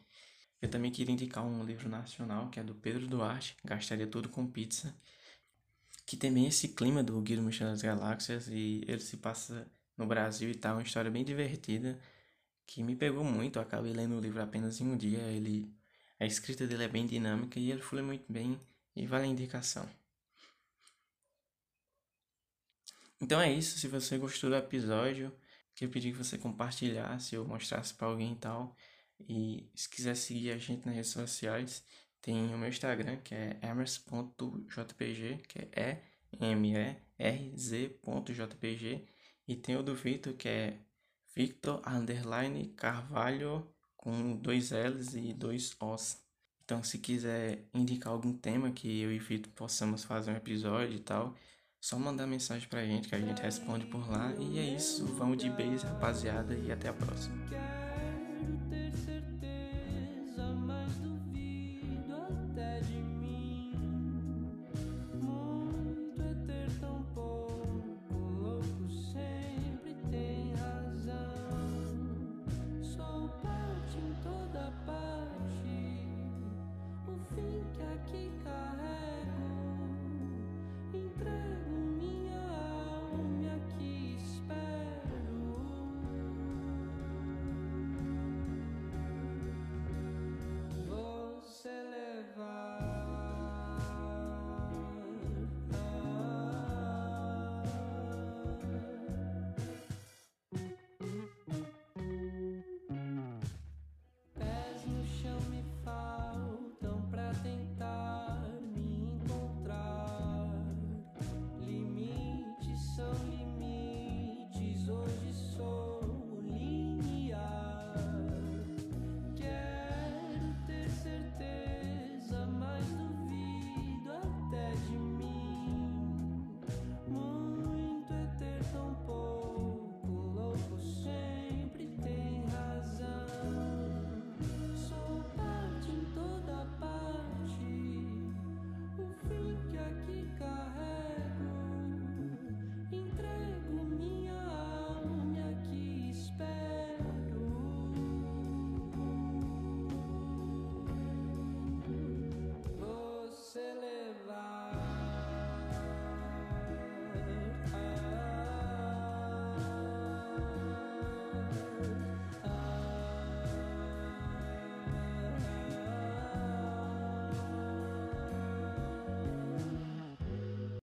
Eu 0.62 0.70
também 0.70 0.92
queria 0.92 1.14
indicar 1.14 1.46
um 1.46 1.64
livro 1.64 1.90
nacional, 1.90 2.50
que 2.50 2.60
é 2.60 2.64
do 2.64 2.76
Pedro 2.76 3.08
Duarte, 3.08 3.56
Gastaria 3.64 4.08
Tudo 4.08 4.30
com 4.30 4.48
Pizza, 4.48 4.96
que 6.06 6.18
também 6.18 6.46
é 6.46 6.48
esse 6.50 6.70
clima 6.70 7.04
do 7.04 7.20
Guia 7.22 7.38
do 7.38 7.44
Mistério 7.44 7.74
das 7.74 7.82
Galáxias 7.82 8.48
e 8.48 8.84
ele 8.88 9.02
se 9.02 9.18
passa 9.18 9.68
no 9.98 10.06
Brasil 10.08 10.50
e 10.50 10.56
tal, 10.56 10.76
uma 10.78 10.84
história 10.84 11.12
bem 11.12 11.24
divertida 11.24 12.00
que 12.68 12.84
me 12.84 12.96
pegou 12.96 13.24
muito. 13.24 13.58
Eu 13.58 13.64
acabei 13.64 13.94
lendo 13.94 14.16
o 14.18 14.22
livro 14.22 14.42
apenas 14.42 14.80
em 14.82 14.88
um 14.88 14.98
dia. 14.98 15.20
Ele 15.32 15.72
A 16.20 16.26
escrita 16.26 16.68
dele 16.68 16.84
é 16.86 16.88
bem 16.90 17.08
dinâmica 17.08 17.60
e 17.60 17.72
ele 17.72 17.82
flui 17.82 18.02
muito 18.04 18.32
bem 18.32 18.60
e 18.96 19.06
vale 19.08 19.26
a 19.26 19.28
indicação. 19.28 19.90
Então 23.22 23.42
é 23.42 23.52
isso. 23.52 23.80
Se 23.80 23.88
você 23.88 24.18
gostou 24.18 24.50
do 24.50 24.56
episódio, 24.56 25.34
queria 25.76 25.92
pedir 25.92 26.12
que 26.12 26.18
você 26.18 26.38
compartilhasse 26.38 27.38
ou 27.38 27.46
mostrasse 27.48 27.94
para 27.94 28.08
alguém 28.08 28.34
e 28.34 28.36
tal. 28.38 28.76
E 29.28 29.70
se 29.76 29.90
quiser 29.90 30.16
seguir 30.16 30.52
a 30.52 30.58
gente 30.58 30.86
nas 30.86 30.96
redes 30.96 31.12
sociais, 31.12 31.84
tem 32.22 32.54
o 32.54 32.58
meu 32.58 32.70
Instagram, 32.70 33.18
que 33.18 33.34
é 33.34 33.60
emers.jpg, 33.64 35.38
que 35.48 35.68
é 35.72 36.02
E-M-E-R-Z.jpg. 36.40 37.08
E 39.48 39.56
tem 39.56 39.76
o 39.78 39.84
do 39.84 39.96
Victor, 39.96 40.34
que 40.34 40.50
é 40.50 40.80
Victor 41.34 41.82
Underline 41.88 42.68
Carvalho 42.76 43.68
com 43.96 44.36
dois 44.36 44.72
L's 44.72 45.14
e 45.14 45.34
dois 45.34 45.76
O's. 45.80 46.22
Então, 46.64 46.84
se 46.84 46.98
quiser 46.98 47.66
indicar 47.74 48.12
algum 48.12 48.34
tema 48.38 48.72
que 48.72 49.00
eu 49.00 49.12
e 49.12 49.20
Victor 49.20 49.52
possamos 49.54 50.04
fazer 50.04 50.32
um 50.32 50.36
episódio 50.36 50.98
e 50.98 51.00
tal, 51.00 51.34
só 51.80 51.98
mandar 51.98 52.28
mensagem 52.28 52.68
pra 52.68 52.86
gente 52.86 53.08
que 53.08 53.16
a 53.16 53.20
gente 53.20 53.42
responde 53.42 53.86
por 53.86 54.10
lá. 54.10 54.34
E 54.40 54.60
é 54.60 54.76
isso. 54.76 55.06
Vamos 55.16 55.38
de 55.38 55.50
beijo, 55.50 55.86
rapaziada, 55.86 56.54
e 56.54 56.72
até 56.72 56.90
a 56.90 56.94
próxima. 56.94 57.36